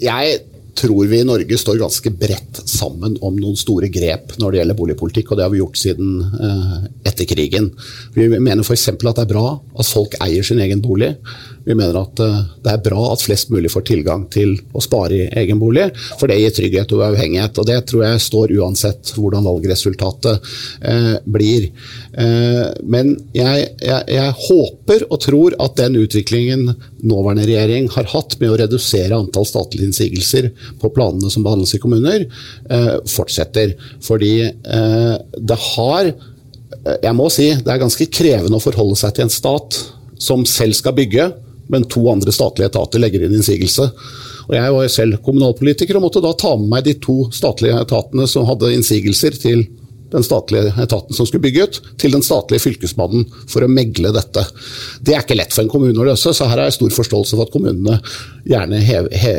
Jeg 0.00 0.40
tror 0.80 1.06
vi 1.10 1.20
i 1.20 1.26
Norge 1.26 1.58
står 1.58 1.80
ganske 1.80 2.12
bredt 2.14 2.62
sammen 2.68 3.16
om 3.26 3.36
noen 3.36 3.58
store 3.58 3.90
grep 3.92 4.36
når 4.40 4.52
det 4.52 4.60
gjelder 4.60 4.78
boligpolitikk, 4.78 5.30
og 5.30 5.38
det 5.38 5.44
har 5.44 5.52
vi 5.52 5.60
gjort 5.60 5.80
siden 5.80 6.20
eh, 6.22 6.76
etter 7.10 7.28
krigen. 7.28 7.70
Vi 8.14 8.28
mener 8.32 8.64
f.eks. 8.64 8.88
at 8.92 9.02
det 9.04 9.24
er 9.24 9.32
bra 9.32 9.46
at 9.58 9.90
folk 9.90 10.16
eier 10.24 10.46
sin 10.46 10.62
egen 10.62 10.82
bolig. 10.84 11.12
Vi 11.64 11.74
mener 11.76 11.98
at 12.00 12.20
uh, 12.24 12.38
det 12.64 12.72
er 12.72 12.82
bra 12.84 13.02
at 13.12 13.22
flest 13.24 13.50
mulig 13.52 13.70
får 13.72 13.84
tilgang 13.90 14.24
til 14.32 14.54
å 14.72 14.82
spare 14.84 15.16
i 15.16 15.26
egen 15.42 15.60
bolig, 15.60 15.90
for 16.18 16.30
det 16.30 16.38
gir 16.40 16.54
trygghet 16.56 16.94
og 16.94 17.02
uavhengighet. 17.02 17.60
og 17.60 17.68
Det 17.68 17.78
tror 17.90 18.04
jeg 18.06 18.22
står 18.24 18.54
uansett 18.60 19.12
hvordan 19.16 19.44
valgresultatet 19.46 20.50
eh, 20.86 21.16
blir. 21.24 21.68
Eh, 22.12 22.64
men 22.82 23.12
jeg, 23.36 23.66
jeg, 23.82 24.06
jeg, 24.14 24.36
håper 24.46 25.04
og 25.08 25.20
tror 25.24 25.56
at 25.62 25.76
den 25.80 25.98
utviklingen 26.00 26.72
nåværende 27.00 27.46
regjering 27.48 27.90
har 27.94 28.08
hatt 28.12 28.36
med 28.40 28.52
å 28.52 28.58
redusere 28.60 29.18
antall 29.18 29.48
statlige 29.48 29.90
innsigelser 29.90 30.50
på 30.80 30.92
planene 30.94 31.32
som 31.32 31.44
behandles 31.46 31.74
i 31.76 31.82
kommuner, 31.82 32.26
fortsetter. 33.08 33.72
Fordi 34.04 34.34
det 34.70 35.58
har 35.74 36.12
jeg 37.02 37.16
må 37.16 37.28
si 37.32 37.50
det 37.52 37.72
er 37.72 37.82
ganske 37.82 38.06
krevende 38.12 38.58
å 38.58 38.62
forholde 38.62 38.98
seg 38.98 39.16
til 39.16 39.26
en 39.26 39.32
stat 39.32 39.78
som 40.20 40.44
selv 40.48 40.76
skal 40.76 40.94
bygge, 40.96 41.30
men 41.70 41.86
to 41.90 42.04
andre 42.12 42.34
statlige 42.34 42.72
etater 42.72 43.02
legger 43.02 43.26
inn 43.26 43.38
innsigelse. 43.38 43.90
Og 44.50 44.56
Jeg 44.56 44.74
var 44.74 44.88
selv 44.90 45.20
kommunalpolitiker 45.24 45.98
og 45.98 46.08
måtte 46.08 46.22
da 46.24 46.32
ta 46.34 46.56
med 46.58 46.72
meg 46.72 46.86
de 46.88 46.96
to 47.02 47.22
statlige 47.34 47.78
etatene 47.84 48.26
som 48.30 48.48
hadde 48.48 48.72
innsigelser 48.74 49.38
til 49.38 49.68
den 50.10 50.24
statlige 50.26 50.72
etaten 50.82 51.14
som 51.14 51.26
skulle 51.26 51.44
bygge 51.44 51.64
ut, 51.64 51.78
til 52.00 52.14
den 52.14 52.24
statlige 52.24 52.64
fylkesmannen 52.64 53.26
for 53.50 53.64
å 53.64 53.70
megle 53.70 54.12
dette. 54.14 54.42
Det 55.06 55.14
er 55.14 55.22
ikke 55.22 55.38
lett 55.38 55.54
for 55.54 55.64
en 55.64 55.70
kommune 55.72 56.02
å 56.02 56.08
løse, 56.08 56.32
så 56.34 56.48
her 56.50 56.58
har 56.58 56.70
jeg 56.70 56.78
stor 56.80 56.96
forståelse 56.96 57.38
for 57.38 57.46
at 57.46 57.54
kommunene 57.54 58.00
gjerne 58.50 58.82
hev, 58.82 59.10
he, 59.22 59.34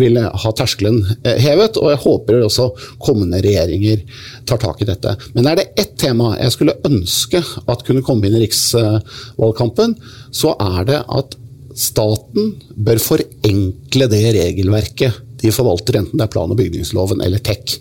vil 0.00 0.20
ha 0.24 0.54
terskelen 0.56 1.02
eh, 1.24 1.36
hevet. 1.44 1.78
Og 1.80 1.92
jeg 1.92 2.02
håper 2.06 2.40
også 2.46 2.70
kommende 3.04 3.42
regjeringer 3.44 4.04
tar 4.48 4.62
tak 4.64 4.80
i 4.82 4.88
dette. 4.88 5.16
Men 5.36 5.50
er 5.50 5.60
det 5.60 5.70
ett 5.80 5.96
tema 6.00 6.34
jeg 6.38 6.56
skulle 6.56 6.78
ønske 6.88 7.44
at 7.68 7.84
kunne 7.86 8.04
komme 8.06 8.28
inn 8.28 8.38
i 8.38 8.44
riksvalgkampen, 8.46 9.98
så 10.34 10.56
er 10.56 10.88
det 10.88 11.02
at 11.04 11.36
Staten 11.74 12.54
bør 12.76 13.00
forenkle 13.02 14.08
det 14.10 14.24
regelverket 14.36 15.22
de 15.44 15.52
forvalter, 15.52 15.98
enten 16.00 16.16
det 16.16 16.24
er 16.24 16.32
plan- 16.32 16.52
og 16.52 16.56
bygningsloven 16.56 17.20
eller 17.24 17.42
TEK. 17.44 17.76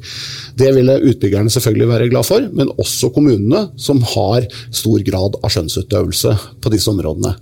Det 0.60 0.72
ville 0.76 0.98
utbyggerne 1.12 1.52
selvfølgelig 1.54 1.88
være 1.92 2.10
glad 2.12 2.28
for, 2.28 2.48
men 2.52 2.74
også 2.82 3.12
kommunene, 3.16 3.70
som 3.80 4.02
har 4.14 4.50
stor 4.74 5.06
grad 5.08 5.38
av 5.40 5.54
skjønnsutøvelse 5.54 6.36
på 6.60 6.74
disse 6.74 6.92
områdene. 6.92 7.36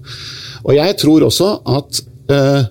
Og 0.62 0.76
Jeg 0.78 0.98
tror 1.02 1.26
også 1.26 1.50
at 1.66 2.04
eh, 2.30 2.70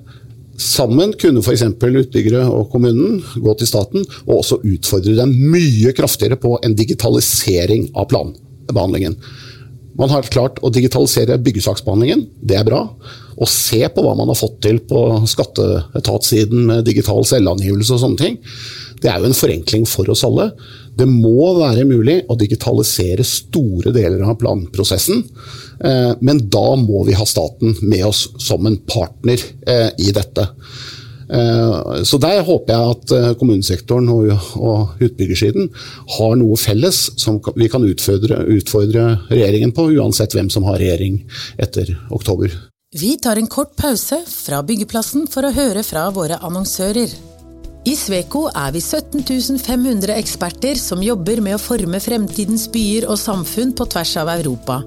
Sammen 0.61 1.15
kunne 1.17 1.41
f.eks. 1.41 1.63
utbyggere 1.81 2.43
og 2.53 2.67
kommunen 2.69 3.23
gå 3.41 3.53
til 3.57 3.69
staten 3.71 4.03
og 4.27 4.43
også 4.43 4.59
utfordre 4.61 5.15
dem 5.17 5.33
mye 5.55 5.95
kraftigere 5.97 6.37
på 6.37 6.59
en 6.61 6.75
digitalisering 6.77 7.87
av 7.97 8.11
planbehandlingen. 8.11 9.17
Man 9.97 10.13
har 10.13 10.29
klart 10.29 10.61
å 10.61 10.69
digitalisere 10.69 11.41
byggesaksbehandlingen, 11.41 12.27
det 12.45 12.61
er 12.61 12.69
bra. 12.69 12.83
Å 13.41 13.49
se 13.49 13.81
på 13.89 14.05
hva 14.05 14.13
man 14.19 14.29
har 14.29 14.37
fått 14.37 14.59
til 14.67 14.83
på 14.85 15.01
skatteetatssiden 15.31 16.67
med 16.69 16.85
digital 16.89 17.25
selvangivelse 17.25 17.97
og 17.97 18.03
sånne 18.03 18.21
ting, 18.21 18.39
det 19.01 19.09
er 19.09 19.23
jo 19.23 19.31
en 19.31 19.37
forenkling 19.37 19.87
for 19.89 20.11
oss 20.13 20.27
alle. 20.29 20.51
Det 20.97 21.07
må 21.09 21.55
være 21.57 21.87
mulig 21.89 22.19
å 22.29 22.37
digitalisere 22.37 23.25
store 23.25 23.95
deler 23.97 24.27
av 24.29 24.37
planprosessen. 24.41 25.23
Eh, 25.81 26.13
men 26.21 26.45
da 26.53 26.67
må 26.77 27.05
vi 27.09 27.17
ha 27.17 27.27
staten 27.29 27.77
med 27.81 28.05
oss 28.11 28.27
som 28.43 28.67
en 28.69 28.77
partner 28.85 29.41
eh, 29.65 29.89
i 30.05 30.13
dette. 30.13 30.45
Eh, 31.31 32.03
så 32.05 32.21
der 32.21 32.43
håper 32.45 32.75
jeg 32.75 32.97
at 32.97 33.37
kommunesektoren 33.41 34.11
og 34.13 35.01
utbyggersiden 35.01 35.71
har 36.19 36.37
noe 36.37 36.61
felles 36.61 37.07
som 37.21 37.41
vi 37.57 37.71
kan 37.73 37.87
utfordre 37.87 39.07
regjeringen 39.31 39.73
på, 39.73 39.89
uansett 39.97 40.37
hvem 40.37 40.53
som 40.53 40.69
har 40.69 40.83
regjering 40.83 41.23
etter 41.57 41.97
oktober. 42.13 42.53
Vi 42.99 43.17
tar 43.17 43.37
en 43.37 43.47
kort 43.47 43.77
pause 43.77 44.25
fra 44.27 44.63
byggeplassen 44.67 45.29
for 45.31 45.47
å 45.47 45.53
høre 45.55 45.85
fra 45.87 46.09
våre 46.11 46.35
annonsører. 46.43 47.07
I 47.87 47.95
Sveko 47.95 48.51
er 48.51 48.75
vi 48.75 48.83
17 48.83 49.23
500 49.63 50.19
eksperter 50.19 50.75
som 50.75 50.99
jobber 50.99 51.39
med 51.39 51.55
å 51.55 51.63
forme 51.63 52.03
fremtidens 52.03 52.67
byer 52.75 53.07
og 53.07 53.15
samfunn 53.23 53.71
på 53.79 53.87
tvers 53.95 54.19
av 54.19 54.27
Europa. 54.35 54.83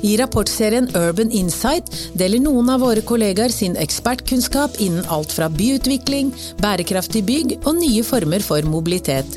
I 0.00 0.16
rapportserien 0.16 0.88
Urban 0.96 1.28
Insight 1.28 1.92
deler 2.16 2.40
noen 2.40 2.72
av 2.72 2.80
våre 2.80 3.04
kollegaer 3.04 3.52
sin 3.52 3.76
ekspertkunnskap 3.76 4.80
innen 4.80 5.04
alt 5.12 5.28
fra 5.36 5.52
byutvikling, 5.52 6.32
bærekraftig 6.64 7.20
bygg 7.28 7.60
og 7.66 7.76
nye 7.82 8.00
former 8.14 8.40
for 8.40 8.64
mobilitet. 8.64 9.28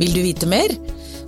Vil 0.00 0.16
du 0.16 0.24
vite 0.24 0.48
mer? 0.48 0.72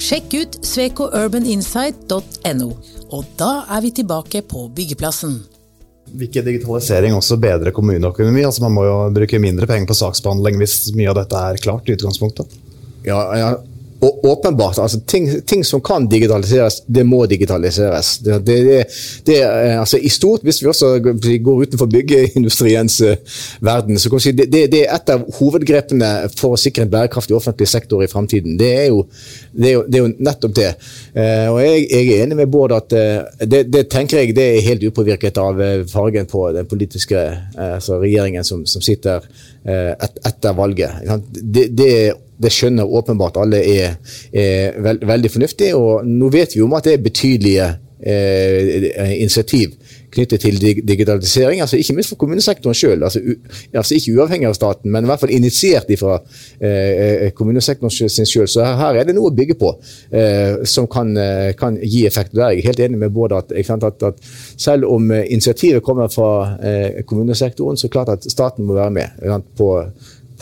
Sjekk 0.01 0.41
ut 0.41 0.57
svekourbaninsight.no. 0.65 2.73
Og 3.13 3.29
da 3.37 3.69
er 3.69 3.85
vi 3.85 3.93
tilbake 4.01 4.41
på 4.49 4.73
byggeplassen. 4.73 5.54
Vil 6.14 6.29
ikke 6.29 6.44
digitalisering 6.46 7.16
også 7.16 7.38
bedre 7.42 7.72
kommuneøkonomi? 7.74 8.44
Altså 8.46 8.62
Man 8.62 8.74
må 8.77 8.87
jo 8.87 8.96
bruke 9.14 9.40
mindre 9.42 9.66
penger 9.70 9.88
på 9.90 9.98
saksbehandling 9.98 10.61
hvis 10.61 10.77
mye 10.94 11.11
av 11.11 11.18
dette 11.18 11.40
er 11.50 11.62
klart 11.62 11.88
i 11.90 11.96
utgangspunktet? 11.96 12.53
Ja, 13.05 13.18
ja 13.37 13.48
og 14.05 14.25
åpenbart, 14.25 14.79
altså 14.79 15.01
ting, 15.07 15.29
ting, 15.47 15.64
som 15.64 15.81
kan 15.81 16.07
digitaliseres, 16.11 16.81
det 16.87 17.05
må 17.07 17.23
digitaliseres. 17.27 18.19
Det, 18.25 18.38
det, 18.47 18.85
det, 19.27 19.37
altså 19.79 19.99
I 19.99 20.11
stort, 20.12 20.43
hvis 20.45 20.62
vi 20.62 20.69
også 20.69 20.90
går 21.45 21.62
utenfor 21.62 21.88
byggeindustriens 21.93 23.01
uh, 23.01 23.38
verden, 23.64 23.99
så 23.99 24.11
kan 24.11 24.21
vi 24.21 24.25
si 24.27 24.33
det, 24.37 24.49
det, 24.53 24.83
er 24.83 24.93
et 24.97 25.12
av 25.14 25.25
hovedgrepene 25.38 26.11
for 26.37 26.57
å 26.57 26.61
sikre 26.61 26.85
en 26.85 26.93
bærekraftig 26.93 27.37
offentlig 27.37 27.69
sektor 27.71 28.05
i 28.05 28.11
fremtiden. 28.11 28.59
Det 28.61 28.71
er 28.83 28.90
jo, 28.90 29.07
er 29.57 29.99
jo, 29.99 30.11
nettopp 30.19 30.57
det. 30.59 30.75
Uh, 31.17 31.55
og 31.55 31.62
jeg, 31.64 31.87
jeg, 31.88 32.11
er 32.11 32.27
enig 32.27 32.40
med 32.43 32.53
Bård 32.53 32.77
at 32.77 32.93
det, 33.49 33.87
tenker 33.90 34.21
jeg 34.21 34.37
det 34.37 34.45
er 34.51 34.67
helt 34.69 34.85
upåvirket 34.85 35.40
av 35.40 35.62
fargen 35.90 36.29
på 36.31 36.45
den 36.55 36.69
politiske 36.69 37.21
altså 37.57 37.99
regjeringen 38.03 38.45
som, 38.47 38.62
som 38.69 38.83
sitter 38.85 39.25
et, 39.64 40.21
etter 40.29 40.55
valget. 40.57 41.01
Det, 41.40 41.67
det 41.75 41.90
det 42.44 42.52
skjønner 42.54 42.96
åpenbart 43.00 43.40
alle 43.42 43.62
er, 43.64 43.96
er 44.33 44.78
veld, 44.85 45.07
veldig 45.09 45.33
fornuftig. 45.33 45.72
Og 45.78 46.07
nå 46.09 46.30
vet 46.35 46.57
vi 46.57 46.62
om 46.64 46.76
at 46.76 46.87
det 46.87 46.98
er 46.98 47.09
betydelige 47.09 47.70
eh, 48.04 49.20
initiativ 49.20 49.74
knyttet 50.14 50.40
til 50.40 50.61
digitalisering. 50.88 51.61
altså 51.61 51.76
Ikke 51.76 51.94
minst 51.94 52.09
for 52.09 52.16
kommunesektoren 52.16 52.74
sjøl. 52.74 53.02
Altså, 53.02 53.20
altså, 53.74 53.94
ikke 53.94 54.14
uavhengig 54.14 54.48
av 54.48 54.54
staten, 54.54 54.90
men 54.90 55.04
i 55.04 55.11
hvert 55.11 55.20
fall 55.20 55.33
initiert 55.35 55.90
fra 55.98 56.18
eh, 56.61 57.30
kommunesektoren 57.35 57.90
sin 57.90 58.28
sjøl. 58.28 58.48
Så 58.48 58.64
her 58.64 59.00
er 59.00 59.09
det 59.09 59.16
noe 59.16 59.33
å 59.33 59.35
bygge 59.35 59.57
på 59.59 59.72
eh, 60.14 60.62
som 60.68 60.87
kan, 60.90 61.16
eh, 61.18 61.52
kan, 61.59 61.78
gi 61.83 62.04
effekt. 62.07 62.35
Der 62.35 62.46
er 62.48 62.54
jeg 62.54 62.68
helt 62.68 62.85
enig 62.87 63.00
med 63.02 63.14
både 63.14 63.42
at, 63.42 63.52
at, 63.52 64.02
at 64.11 64.22
selv 64.57 64.88
om 64.90 65.11
initiativet 65.12 65.83
kommer 65.83 66.12
fra 66.12 66.59
eh, 66.62 67.02
kommunesektoren, 67.07 67.76
så 67.76 67.87
er 67.87 67.90
det 67.90 67.96
klart 67.96 68.14
at 68.14 68.30
staten 68.30 68.66
må 68.66 68.78
være 68.78 68.94
med 68.94 69.42
på 69.59 69.70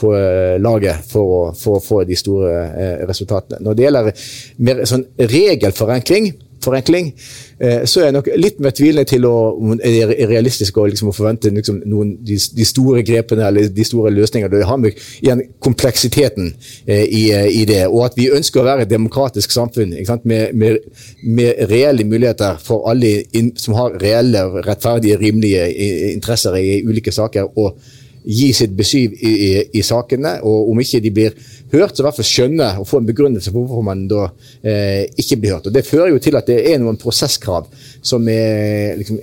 på 0.03 0.15
eh, 0.19 0.57
laget 0.63 1.09
for 1.09 1.35
å, 1.39 1.43
for 1.59 1.79
å 1.79 1.85
få 1.85 2.03
de 2.09 2.19
store 2.19 2.55
eh, 2.69 3.05
resultatene. 3.09 3.63
Når 3.63 3.79
det 3.79 3.87
gjelder 3.87 4.25
mer 4.69 4.83
sånn 4.89 5.07
regelforenkling, 5.33 6.33
forenkling, 6.63 7.13
eh, 7.59 7.85
så 7.85 8.01
er 8.01 8.09
jeg 8.09 8.17
nok 8.17 8.29
litt 8.39 8.61
mer 8.63 8.75
tvilende 8.77 9.05
til 9.09 9.27
å, 9.27 9.35
om 9.59 9.75
det 9.79 9.93
er 10.03 10.13
realistisk 10.31 10.79
å, 10.79 10.87
liksom, 10.91 11.11
å 11.11 11.17
forvente 11.17 11.51
liksom, 11.55 11.81
noen, 11.91 12.15
de, 12.25 12.39
de, 12.39 12.67
store 12.69 13.03
grepene 13.07 13.47
eller 13.49 13.71
de 13.73 13.87
store 13.87 14.13
løsningene. 14.15 14.53
Det 14.53 14.69
har 14.69 14.81
med 14.81 14.99
igjen 15.21 15.45
kompleksiteten 15.63 16.53
eh, 16.87 17.05
i, 17.05 17.25
i, 17.33 17.65
det, 17.69 17.85
og 17.89 18.07
at 18.09 18.19
vi 18.19 18.31
ønsker 18.35 18.63
å 18.63 18.69
være 18.69 18.87
et 18.87 18.93
demokratisk 18.93 19.55
samfunn 19.55 19.97
med, 20.25 20.53
med, 20.55 20.79
med, 21.23 21.65
reelle 21.73 22.07
muligheter 22.09 22.61
for 22.63 22.89
alle 22.91 23.19
in, 23.39 23.53
som 23.59 23.77
har 23.79 23.99
reelle, 24.03 24.47
rettferdige, 24.63 25.19
rimelige 25.23 25.67
interesser 26.13 26.59
i 26.61 26.81
ulike 26.87 27.15
saker. 27.15 27.51
og 27.57 28.01
gi 28.25 28.53
sitt 28.55 28.77
besyv 28.79 29.17
i, 29.19 29.33
i, 29.33 29.51
i, 29.79 29.83
sakene, 29.87 30.37
og 30.47 30.71
om 30.71 30.81
ikke 30.83 31.01
de 31.03 31.13
blir 31.15 31.35
hørt, 31.73 31.97
så 31.97 32.03
i 32.03 32.07
hvert 32.07 32.19
fall 32.21 32.29
skjønne 32.29 32.69
og 32.81 32.89
få 32.89 33.01
en 33.01 33.09
begrunnelse 33.09 33.51
for 33.51 33.65
hvorfor 33.65 33.87
man 33.87 34.07
da 34.11 34.29
eh, 34.63 35.05
ikke 35.19 35.41
blir 35.43 35.57
hørt. 35.57 35.69
Og 35.69 35.75
Det 35.75 35.87
fører 35.87 36.13
jo 36.13 36.23
til 36.23 36.39
at 36.39 36.49
det 36.51 36.61
er 36.73 36.81
noen 36.83 37.01
prosesskrav 37.01 37.69
som 38.03 38.29
er, 38.31 38.95
liksom, 39.01 39.19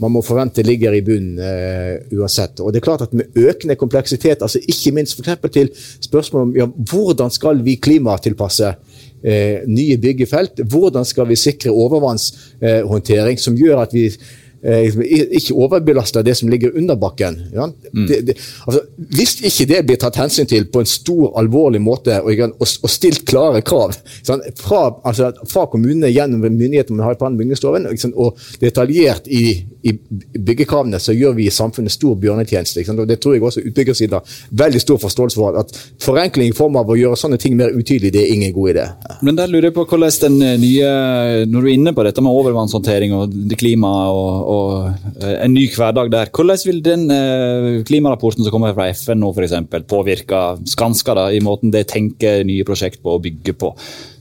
man 0.00 0.14
må 0.14 0.22
forvente 0.24 0.64
ligger 0.64 0.96
i 0.96 1.02
bunnen 1.04 1.38
eh, 1.44 2.16
uansett. 2.16 2.62
Og 2.64 2.72
det 2.72 2.80
er 2.80 2.86
klart 2.88 3.04
at 3.06 3.12
Med 3.16 3.36
økende 3.36 3.76
kompleksitet, 3.76 4.42
altså 4.42 4.58
ikke 4.58 4.94
minst 4.96 5.18
for 5.18 5.48
til 5.48 5.70
spørsmål 6.00 6.42
om 6.42 6.56
ja, 6.56 6.66
hvordan 6.66 7.30
skal 7.30 7.62
vi 7.64 7.76
klimatilpasse 7.76 8.74
eh, 9.22 9.66
nye 9.68 9.98
byggefelt, 9.98 10.64
hvordan 10.64 11.04
skal 11.04 11.28
vi 11.28 11.36
sikre 11.36 11.70
overvannshåndtering 11.70 13.38
som 13.38 13.56
gjør 13.56 13.84
at 13.84 13.94
vi 13.94 14.08
ikke 14.62 15.54
overbelaster 15.56 16.22
det 16.22 16.34
som 16.36 16.48
ligger 16.52 16.76
under 16.76 16.96
bakken. 16.96 17.38
Ja? 17.54 17.70
Mm. 17.94 18.06
Det, 18.08 18.20
det, 18.26 18.34
altså, 18.66 18.82
hvis 19.16 19.38
ikke 19.40 19.66
det 19.70 19.80
blir 19.88 20.00
tatt 20.00 20.18
hensyn 20.20 20.48
til 20.48 20.66
på 20.68 20.82
en 20.82 20.88
stor, 20.88 21.30
alvorlig 21.40 21.80
måte 21.80 22.18
og, 22.20 22.42
og, 22.60 22.66
og 22.66 22.92
stilt 22.92 23.24
klare 23.28 23.62
krav 23.64 23.96
sånn, 24.26 24.42
fra, 24.60 24.82
altså, 25.08 25.30
fra, 25.48 25.64
kommunene 25.70 26.10
gjennom 26.12 26.44
myndighetene 26.44 26.98
man 26.98 27.06
har 27.06 27.16
i 27.16 27.20
plan- 27.20 27.36
og 27.36 27.40
bygningsloven, 27.40 27.88
sånn, 28.00 28.12
og 28.20 28.36
detaljert 28.60 29.28
i, 29.30 29.44
i, 29.86 29.94
byggekravene, 30.36 31.00
så 31.00 31.14
gjør 31.16 31.38
vi 31.38 31.48
samfunnet 31.54 31.94
stor 31.94 32.18
bjørnetjeneste. 32.20 32.84
og 32.92 33.08
Det 33.08 33.20
tror 33.22 33.36
jeg 33.36 33.46
også 33.46 33.64
utbyggersiden 33.64 34.18
har 34.18 34.36
veldig 34.64 34.82
stor 34.82 35.00
forståelse 35.00 35.40
for. 35.40 35.60
At 35.62 35.72
forenkling 36.04 36.52
i 36.52 36.56
form 36.56 36.76
av 36.80 36.90
å 36.90 36.98
gjøre 36.98 37.16
sånne 37.16 37.40
ting 37.40 37.56
mer 37.56 37.72
utydelig, 37.72 38.12
det 38.12 38.26
er 38.26 38.34
ingen 38.34 38.52
god 38.52 38.74
idé. 38.74 38.86
Men 39.24 39.40
der 39.40 39.48
lurer 39.48 39.70
jeg 39.70 39.76
på 39.78 39.86
hvordan 39.86 40.10
den 40.20 40.60
nye, 40.60 40.90
Når 41.46 41.62
du 41.62 41.68
er 41.68 41.72
inne 41.72 41.92
på 41.94 42.04
dette 42.04 42.22
med 42.24 42.34
overvannshåndtering 42.34 43.12
og 43.14 43.34
klima 43.60 43.90
og 44.10 44.49
og 44.50 45.22
eh, 45.22 45.36
en 45.44 45.54
ny 45.54 45.66
hverdag 45.74 46.12
der. 46.12 46.30
Hvordan 46.34 46.62
vil 46.66 46.84
den 46.84 47.08
eh, 47.14 47.80
klimarapporten 47.86 48.44
som 48.44 48.54
kommer 48.54 48.76
fra 48.76 48.90
FN 48.94 49.22
nå 49.22 49.32
for 49.36 49.46
eksempel, 49.46 49.86
påvirke 49.88 50.44
Skanska 50.68 51.16
da, 51.18 51.28
i 51.32 51.42
måten 51.44 51.74
de 51.74 51.84
tenker 51.88 52.44
nye 52.46 52.66
prosjekt 52.66 53.02
på 53.04 53.16
og 53.16 53.22
bygger 53.26 53.58
på? 53.60 53.74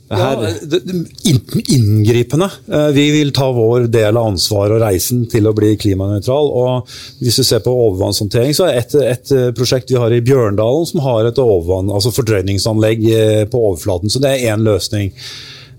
Her... 0.10 0.42
Ja, 0.42 1.34
inngripende. 1.76 2.48
Eh, 2.66 2.88
vi 2.96 3.06
vil 3.14 3.34
ta 3.36 3.52
vår 3.54 3.86
del 3.94 4.18
av 4.18 4.32
ansvaret 4.32 4.78
og 4.78 4.82
reisen 4.82 5.28
til 5.30 5.50
å 5.50 5.54
bli 5.58 5.76
klimanøytral. 5.82 6.50
og 6.50 6.90
Hvis 7.22 7.38
du 7.42 7.46
ser 7.46 7.62
på 7.66 7.76
overvannshåndtering, 7.86 8.56
så 8.58 8.70
er 8.70 8.82
et, 8.82 8.98
et 9.18 9.36
prosjekt 9.58 9.94
vi 9.94 10.02
har 10.02 10.14
i 10.14 10.24
Bjørndalen 10.26 10.90
som 10.90 11.06
har 11.06 11.30
et 11.30 11.44
overvann, 11.44 11.94
altså 11.94 12.14
fordrøyningsanlegg 12.16 13.06
på 13.54 13.64
overflaten. 13.70 14.10
Så 14.10 14.22
det 14.24 14.34
er 14.34 14.54
én 14.56 14.66
løsning. 14.66 15.14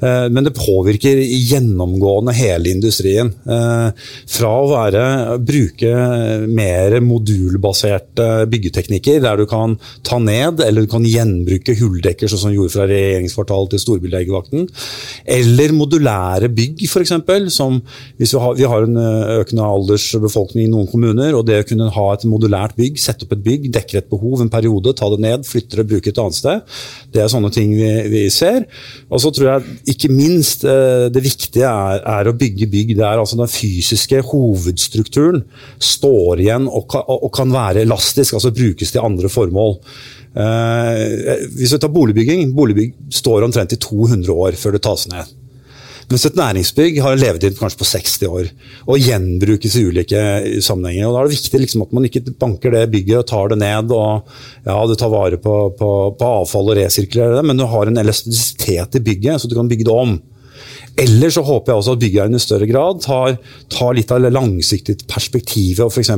Eh, 0.00 0.26
men 0.32 0.46
det 0.46 0.54
påvirker 0.56 1.20
gjennomgående 1.20 2.34
hele 2.36 2.72
industrien. 2.72 3.32
Eh, 3.44 4.06
fra 4.30 4.52
å 4.60 4.68
være, 4.70 5.04
bruke 5.44 5.92
mer 6.48 6.96
modulbaserte 7.04 8.28
byggeteknikker, 8.50 9.20
der 9.24 9.40
du 9.40 9.46
kan 9.50 9.76
ta 10.06 10.20
ned 10.22 10.62
eller 10.64 10.86
du 10.86 10.90
kan 10.90 11.06
gjenbruke 11.06 11.76
hulldekker, 11.78 12.30
sånn 12.30 12.44
som 12.46 12.54
gjorde 12.54 12.74
fra 12.74 12.88
regjeringskvartalet 12.90 13.74
til 13.74 13.84
storbylegevakten, 13.84 14.68
eller 15.38 15.76
modulære 15.76 16.50
bygg, 16.54 16.86
f.eks. 16.88 17.16
Som 17.50 17.80
hvis 18.18 18.34
vi 18.34 18.40
har, 18.40 18.56
vi 18.56 18.68
har 18.68 18.86
en 18.86 19.00
eh, 19.00 19.36
økende 19.42 19.68
aldersbefolkning 19.68 20.68
i 20.68 20.72
noen 20.72 20.88
kommuner, 20.90 21.36
og 21.36 21.46
det 21.48 21.60
å 21.62 21.68
kunne 21.68 21.90
ha 21.92 22.06
et 22.14 22.26
modulært 22.28 22.76
bygg, 22.78 22.98
sette 23.00 23.26
opp 23.26 23.36
et 23.36 23.44
bygg, 23.44 23.68
dekker 23.74 24.00
et 24.00 24.10
behov 24.10 24.44
en 24.44 24.52
periode, 24.52 24.94
ta 24.96 25.10
det 25.12 25.20
ned, 25.22 25.46
flytte 25.48 25.80
det, 25.80 25.88
bruke 25.90 26.12
et 26.12 26.20
annet 26.22 26.38
sted, 26.38 26.64
det 27.12 27.24
er 27.24 27.32
sånne 27.32 27.52
ting 27.54 27.74
vi, 27.76 27.90
vi 28.10 28.24
ser. 28.32 28.64
Og 29.10 29.20
så 29.22 29.32
tror 29.34 29.50
jeg 29.50 29.89
ikke 29.92 30.10
minst 30.12 30.64
eh, 30.68 31.08
det 31.12 31.22
viktige 31.24 31.68
er, 31.68 32.02
er, 32.04 32.30
å 32.30 32.36
bygge 32.36 32.68
bygg 32.70 32.94
der 32.98 33.20
altså 33.20 33.38
den 33.40 33.50
fysiske 33.50 34.22
hovedstrukturen 34.30 35.42
står 35.82 36.44
igjen 36.44 36.68
og 36.68 36.86
kan, 36.92 37.04
og 37.06 37.30
kan 37.36 37.52
være 37.54 37.84
elastisk, 37.86 38.36
altså 38.36 38.54
brukes 38.54 38.94
til 38.94 39.04
andre 39.04 39.30
formål. 39.32 39.78
Eh, 40.30 41.46
hvis 41.56 41.74
vi 41.74 41.82
tar 41.82 41.94
boligbygging, 41.94 42.54
boligbygg 42.56 42.94
står 43.20 43.48
omtrent 43.48 43.74
i 43.74 43.80
200 43.82 44.30
år 44.34 44.58
før 44.60 44.76
det 44.76 44.84
tas 44.86 45.08
ned. 45.10 45.39
Mens 46.10 46.24
et 46.26 46.38
næringsbygg 46.38 46.96
har 47.04 47.18
levetid 47.20 47.54
kanskje 47.54 47.78
på 47.78 47.86
60 47.86 48.14
år 48.26 48.48
og 48.90 48.98
gjenbrukes 48.98 49.76
i 49.78 49.84
ulike 49.86 50.22
sammenhenger. 50.58 51.06
og 51.06 51.14
Da 51.14 51.20
er 51.20 51.28
det 51.28 51.36
viktig 51.36 51.60
liksom 51.62 51.84
at 51.84 51.92
man 51.94 52.08
ikke 52.08 52.24
banker 52.34 52.74
det 52.74 52.88
bygget 52.90 53.20
og 53.20 53.28
tar 53.30 53.52
det 53.52 53.60
ned 53.60 53.94
og 53.94 54.26
ja, 54.66 54.74
du 54.90 54.96
tar 54.98 55.12
vare 55.12 55.38
på, 55.38 55.54
på, 55.78 55.90
på 56.18 56.32
avfall 56.40 56.72
og 56.72 56.80
resirkulerer 56.80 57.38
det, 57.38 57.44
men 57.46 57.62
du 57.62 57.68
har 57.70 57.86
en 57.86 58.02
elastisitet 58.02 58.98
i 58.98 59.04
bygget, 59.06 59.38
så 59.38 59.50
du 59.50 59.54
kan 59.54 59.70
bygge 59.70 59.86
det 59.86 59.94
om. 59.94 60.18
Eller 60.98 61.30
så 61.32 61.42
håper 61.46 61.70
jeg 61.70 61.80
også 61.80 61.94
at 61.94 62.02
byggherren 62.02 62.36
i 62.36 62.42
større 62.42 62.66
grad 62.68 62.98
tar, 63.04 63.36
tar 63.72 63.94
litt 63.96 64.10
av 64.12 64.24
det 64.24 64.32
langsiktige 64.34 65.06
perspektivet 65.08 65.84
og 65.86 65.94
f.eks. 65.94 66.10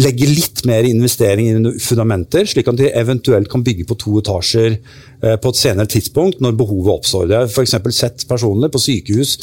legger 0.00 0.32
litt 0.32 0.64
mer 0.68 0.88
investering 0.88 1.50
i 1.50 1.74
fundamenter, 1.84 2.48
slik 2.48 2.70
at 2.72 2.80
de 2.80 2.88
eventuelt 2.96 3.50
kan 3.52 3.64
bygge 3.66 3.86
på 3.86 3.98
to 4.00 4.16
etasjer 4.22 4.78
på 5.20 5.50
et 5.52 5.58
senere 5.60 5.90
tidspunkt 5.90 6.38
når 6.40 6.54
behovet 6.56 6.94
oppstår. 6.94 7.26
Jeg 7.28 7.42
har 7.42 7.50
f.eks. 7.50 7.74
sett 7.92 8.22
personer 8.28 8.72
på 8.72 8.80
sykehus 8.80 9.34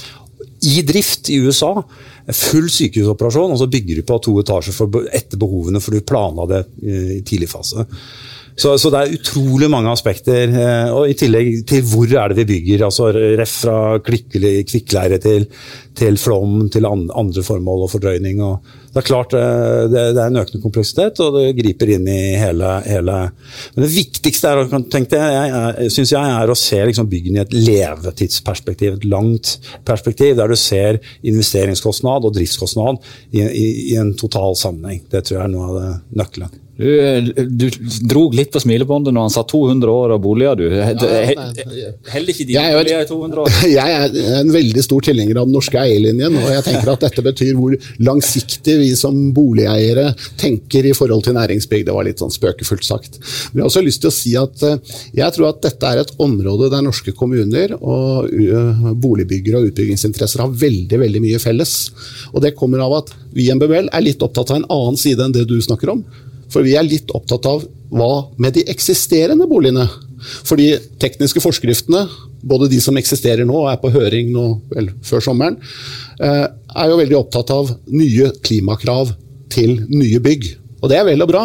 i 0.66 0.82
drift 0.86 1.30
i 1.30 1.38
USA. 1.44 1.74
Full 2.28 2.72
sykehusoperasjon, 2.74 3.54
og 3.56 3.62
så 3.62 3.70
bygger 3.72 4.02
du 4.02 4.08
på 4.08 4.18
to 4.24 4.34
etasjer 4.42 4.76
for, 4.76 5.04
etter 5.16 5.40
behovene, 5.40 5.80
for 5.84 5.96
du 5.96 6.04
planla 6.08 6.48
det 6.52 6.64
i 6.84 7.22
tidlig 7.28 7.52
fase. 7.52 7.88
Så, 8.58 8.72
så, 8.82 8.90
det 8.90 9.00
er 9.04 9.14
utrolig 9.20 9.68
mange 9.70 9.92
aspekter. 9.94 10.50
Eh, 10.50 10.90
og 10.90 11.12
I 11.12 11.18
tillegg 11.18 11.62
til 11.70 11.84
hvor 11.86 12.10
er 12.10 12.34
det 12.34 12.42
vi 12.42 12.56
bygger. 12.56 12.88
altså 12.88 13.12
Ref 13.14 13.54
fra 13.62 13.78
kvikkleire 14.02 15.20
til, 15.22 15.46
til 15.98 16.18
flom, 16.18 16.64
til 16.74 16.90
andre 16.90 17.44
formål 17.46 17.86
og 17.86 17.92
fordrøyning. 17.92 18.42
Og 18.42 18.88
det 18.96 19.04
er 19.04 19.06
klart 19.06 19.36
eh, 19.38 19.84
det, 19.94 20.08
det, 20.18 20.24
er 20.24 20.32
en 20.32 20.42
økende 20.42 20.64
kompleksitet, 20.64 21.22
og 21.22 21.38
det 21.38 21.54
griper 21.60 21.92
inn 21.94 22.10
i 22.10 22.34
hele, 22.42 22.72
hele 22.88 23.20
Men 23.76 23.86
det 23.86 23.92
viktigste 23.94 24.50
er, 24.50 24.74
tenkte 24.90 25.22
jeg, 25.22 25.52
jeg, 25.54 25.94
synes 25.94 26.16
jeg, 26.16 26.34
er 26.40 26.50
å 26.50 26.58
se 26.58 26.82
liksom 26.90 27.12
byggene 27.14 27.44
i 27.44 27.46
et 27.46 27.54
levetidsperspektiv. 27.54 28.98
Et 28.98 29.06
langt 29.14 29.54
perspektiv, 29.86 30.34
der 30.42 30.50
du 30.50 30.58
ser 30.58 30.98
investeringskostnad 31.22 32.17
og 32.26 32.34
driftskostnad 32.38 33.02
i, 33.32 33.44
i, 33.44 33.68
i 33.94 33.98
en 34.00 34.16
total 34.18 34.58
sammenheng. 34.58 35.04
Det 35.12 35.26
tror 35.26 35.38
jeg 35.38 35.44
er 35.46 35.54
noe 35.54 35.68
av 35.68 36.00
nøkkelen. 36.18 36.64
Du, 36.78 37.34
du 37.50 37.66
drog 38.06 38.36
litt 38.38 38.52
på 38.54 38.62
smilebåndet 38.62 39.14
når 39.16 39.26
han 39.26 39.34
sa 39.34 39.42
200 39.50 39.90
år 39.90 40.14
og 40.14 40.22
boliger, 40.22 40.60
du. 40.60 40.66
Heller 40.78 42.34
ikke 42.34 42.46
dine 42.46 42.66
boliger 42.76 43.02
i 43.02 43.08
200 43.10 43.42
år? 43.44 43.56
Jeg 43.78 43.96
er 43.98 44.42
en 44.44 44.54
veldig 44.54 44.84
stor 44.86 45.08
tilhenger 45.08 45.40
av 45.42 45.50
den 45.50 45.58
norske 45.58 45.80
eierlinjen, 45.82 46.38
og 46.38 46.52
jeg 46.54 46.66
tenker 46.68 46.92
at 46.94 47.06
dette 47.08 47.24
betyr 47.26 47.56
hvor 47.58 47.74
langsiktig 48.04 48.78
vi 48.82 48.92
som 49.00 49.18
boligeiere 49.34 50.12
tenker 50.40 50.86
i 50.86 50.94
forhold 50.98 51.26
til 51.26 51.38
næringsbygg. 51.38 51.88
Det 51.88 51.96
var 51.96 52.06
litt 52.06 52.22
sånn 52.22 52.34
spøkefullt 52.34 52.86
sagt. 52.86 53.18
Men 53.52 53.62
jeg 53.62 53.66
har 53.66 53.72
også 53.72 53.86
lyst 53.86 54.04
til 54.06 54.12
å 54.12 54.16
si 54.16 54.36
at 54.40 54.66
eh, 54.68 54.78
jeg 55.18 55.36
tror 55.36 55.50
at 55.50 55.64
dette 55.66 55.92
er 55.92 56.04
et 56.04 56.14
område 56.24 56.70
der 56.74 56.86
norske 56.86 57.14
kommuner 57.18 57.74
og 57.78 58.30
boligbyggere 59.02 59.62
og 59.62 59.72
utbyggingsinteresser 59.72 60.46
har 60.46 60.54
veldig, 60.54 61.02
veldig 61.02 61.24
mye 61.26 61.42
felles. 61.42 61.76
Og 62.34 62.42
det 62.46 62.56
kommer 62.58 62.86
av 62.86 63.00
at 63.02 63.14
vi 63.34 63.48
i 63.48 63.54
MBBL 63.56 63.92
er 63.94 64.06
litt 64.06 64.24
opptatt 64.24 64.54
av 64.54 64.62
en 64.62 64.70
annen 64.74 65.00
side 65.00 65.24
enn 65.24 65.36
det 65.36 65.48
du 65.50 65.58
snakker 65.64 65.96
om. 65.98 66.06
For 66.54 66.66
vi 66.66 66.76
er 66.80 66.88
litt 66.88 67.12
opptatt 67.16 67.48
av 67.50 67.66
hva 67.94 68.12
med 68.42 68.58
de 68.58 68.66
eksisterende 68.72 69.48
boligene. 69.50 69.88
For 70.48 70.60
de 70.60 70.76
tekniske 71.02 71.42
forskriftene, 71.44 72.06
både 72.48 72.70
de 72.72 72.80
som 72.84 72.98
eksisterer 73.00 73.48
nå 73.48 73.56
og 73.64 73.72
er 73.72 73.80
på 73.82 73.92
høring 73.94 74.32
nå, 74.34 74.46
vel, 74.74 74.92
før 75.06 75.24
sommeren, 75.24 75.60
eh, 76.20 76.46
er 76.48 76.92
jo 76.92 77.00
veldig 77.00 77.20
opptatt 77.20 77.54
av 77.54 77.74
nye 77.92 78.32
klimakrav 78.44 79.14
til 79.54 79.82
nye 79.92 80.22
bygg. 80.24 80.50
Og 80.82 80.92
det 80.92 81.00
er 81.00 81.08
vel 81.08 81.26
og 81.26 81.32
bra. 81.32 81.44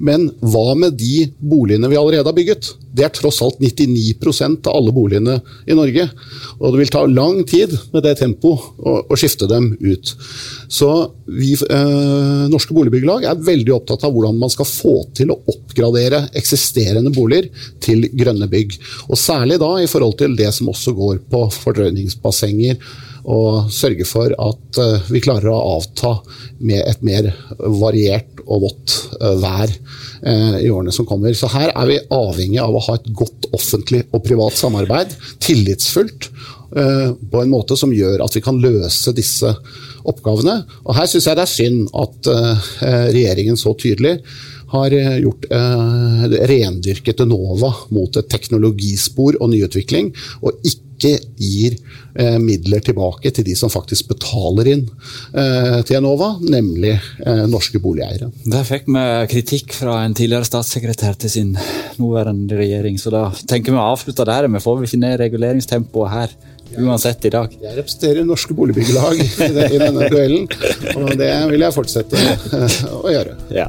Men 0.00 0.30
hva 0.40 0.72
med 0.78 0.96
de 0.96 1.26
boligene 1.44 1.88
vi 1.92 1.98
allerede 2.00 2.24
har 2.24 2.36
bygget? 2.36 2.70
Det 2.96 3.04
er 3.04 3.12
tross 3.14 3.42
alt 3.44 3.60
99% 3.60 4.66
av 4.70 4.78
alle 4.78 4.94
boligene 4.96 5.36
i 5.68 5.76
Norge. 5.76 6.06
Og 6.58 6.72
det 6.72 6.80
vil 6.80 6.92
ta 6.94 7.02
lang 7.06 7.42
tid 7.48 7.74
med 7.92 8.06
det 8.06 8.14
tempoet 8.18 8.80
å, 8.80 8.94
å, 9.04 9.18
skifte 9.20 9.48
dem 9.50 9.68
ut. 9.76 10.14
Så 10.72 10.88
vi, 11.28 11.52
eh, 11.52 12.46
Norske 12.50 12.74
Boligbyggelag 12.76 13.28
er 13.28 13.44
veldig 13.50 13.76
opptatt 13.76 14.08
av 14.08 14.16
hvordan 14.16 14.40
man 14.40 14.52
skal 14.52 14.68
få 14.68 14.94
til 15.16 15.34
å 15.34 15.38
oppgradere 15.52 16.24
eksisterende 16.40 17.12
boliger 17.14 17.50
til 17.84 18.08
grønne 18.16 18.48
bygg. 18.50 18.78
Og 19.10 19.20
særlig 19.20 19.60
da 19.60 19.74
i 19.82 19.90
forhold 19.90 20.16
til 20.22 20.34
det 20.40 20.48
som 20.56 20.72
også 20.72 20.96
går 20.96 21.22
på 21.30 21.44
fordrøyningsbassenger 21.60 22.80
og 23.28 23.70
sørge 23.72 24.06
for 24.08 24.32
at 24.32 24.80
uh, 24.80 25.10
vi 25.10 25.22
klarer 25.22 25.50
å 25.52 25.76
avta 25.76 26.14
med 26.58 26.82
et 26.84 27.02
mer 27.06 27.30
variert 27.58 28.40
og 28.46 28.66
vått 28.66 28.96
uh, 29.20 29.34
vær 29.40 29.70
uh, 29.70 30.56
i 30.60 30.70
årene 30.70 30.94
som 30.94 31.08
kommer. 31.08 31.34
Så 31.36 31.50
her 31.52 31.72
er 31.74 31.90
vi 31.90 32.00
avhengig 32.14 32.60
av 32.62 32.76
å 32.76 32.84
ha 32.88 32.96
et 32.98 33.10
godt 33.16 33.50
offentlig 33.56 34.06
og 34.10 34.24
privat 34.26 34.56
samarbeid, 34.58 35.14
tillitsfullt, 35.42 36.32
på 36.70 37.40
en 37.40 37.50
måte 37.50 37.74
som 37.74 37.90
gjør 37.90 38.20
at 38.22 38.36
vi 38.36 38.40
kan 38.44 38.60
løse 38.62 39.10
disse 39.10 39.48
oppgavene. 40.06 40.60
Og 40.84 40.94
her 40.94 41.08
syns 41.10 41.24
jeg 41.26 41.34
det 41.34 41.42
er 41.42 41.50
synd 41.50 41.88
at 41.98 42.28
regjeringen 43.10 43.58
så 43.58 43.72
tydelig 43.74 44.12
har 44.70 44.94
gjort 44.94 45.48
eh, 45.50 46.36
rendyrket 46.50 47.24
Enova 47.24 47.72
mot 47.94 48.20
et 48.20 48.28
teknologispor 48.30 49.40
og 49.40 49.50
nyutvikling, 49.50 50.12
og 50.46 50.62
ikke 50.62 50.89
ikke 51.00 51.16
gir 51.40 51.76
eh, 52.14 52.36
midler 52.42 52.82
tilbake 52.84 53.32
til 53.34 53.46
de 53.46 53.56
som 53.58 53.72
faktisk 53.72 54.10
betaler 54.12 54.68
inn 54.74 54.84
eh, 55.32 55.80
til 55.86 55.98
Enova, 55.98 56.34
nemlig 56.44 56.92
eh, 56.92 57.44
norske 57.50 57.80
boligeiere. 57.82 58.30
Der 58.44 58.66
fikk 58.68 58.88
vi 58.90 59.06
kritikk 59.32 59.74
fra 59.80 60.02
en 60.04 60.16
tidligere 60.16 60.48
statssekretær 60.48 61.16
til 61.20 61.32
sin 61.32 61.56
nåværende 62.00 62.60
regjering, 62.60 63.00
så 63.00 63.12
da 63.14 63.26
tenker 63.48 63.72
vi 63.72 63.80
å 63.80 63.90
avslutte 63.94 64.28
der. 64.28 64.50
Vi 64.50 64.62
får 64.62 64.86
ikke 64.86 65.02
ned 65.02 65.20
reguleringstempoet 65.24 66.14
her 66.14 66.38
uansett 66.78 67.24
i 67.26 67.32
dag. 67.34 67.54
Jeg 67.62 67.78
representerer 67.80 68.26
norske 68.26 68.54
boligbyggelag 68.54 69.18
i 69.18 69.80
denne 69.80 70.10
duellen, 70.12 70.46
og 70.94 71.16
det 71.18 71.32
vil 71.50 71.64
jeg 71.66 71.74
fortsette 71.74 72.26
å 73.00 73.10
gjøre. 73.10 73.38
Ja. 73.54 73.66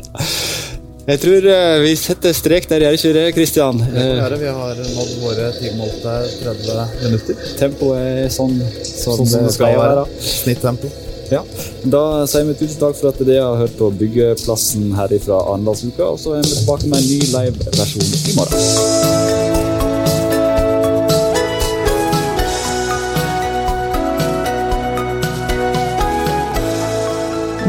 Jeg 1.02 1.18
tror 1.24 1.46
uh, 1.50 1.82
vi 1.82 1.94
setter 1.98 2.36
strek 2.38 2.68
der, 2.70 2.86
ikke 2.94 3.14
det, 3.18 3.28
Kristian? 3.34 3.80
Vi 3.82 4.02
har 4.22 4.36
nådd 4.38 5.14
våre 5.24 5.48
timemålte 5.58 6.18
30 6.44 7.00
minutter. 7.06 7.46
Tempoet 7.58 8.02
er 8.02 8.34
sånn, 8.34 8.60
sånn, 8.60 9.24
sånn 9.24 9.32
som 9.34 9.48
det 9.48 9.56
skal 9.58 9.80
være. 9.82 10.06
Snittempo. 10.22 10.92
Ja. 11.32 11.42
Da 11.88 12.04
sier 12.28 12.46
vi 12.50 12.58
tusen 12.60 12.82
takk 12.82 12.98
for 13.00 13.14
at 13.14 13.22
dere 13.24 13.46
har 13.46 13.64
hørt 13.64 13.78
på 13.80 13.90
Byggeplassen 14.02 14.92
her 15.00 15.16
fra 15.24 15.40
Arendalsuka. 15.54 16.12
Og 16.12 16.20
så 16.20 16.38
er 16.38 16.46
vi 16.46 16.54
tilbake 16.60 16.92
med 16.92 17.00
en 17.00 17.10
ny 17.10 17.20
live-versjon 17.34 18.16
i 18.20 18.38
morgen. 18.38 19.61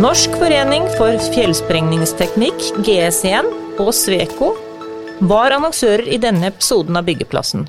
Norsk 0.02 0.32
forening 0.34 0.88
for 0.96 1.14
fjellsprengningsteknikk, 1.30 2.58
GS1 2.82 3.46
og 3.78 3.92
Sveko 3.94 4.48
var 5.30 5.54
annonsører 5.54 6.08
i 6.10 6.18
denne 6.18 6.48
episoden 6.48 6.98
av 6.98 7.06
Byggeplassen. 7.06 7.68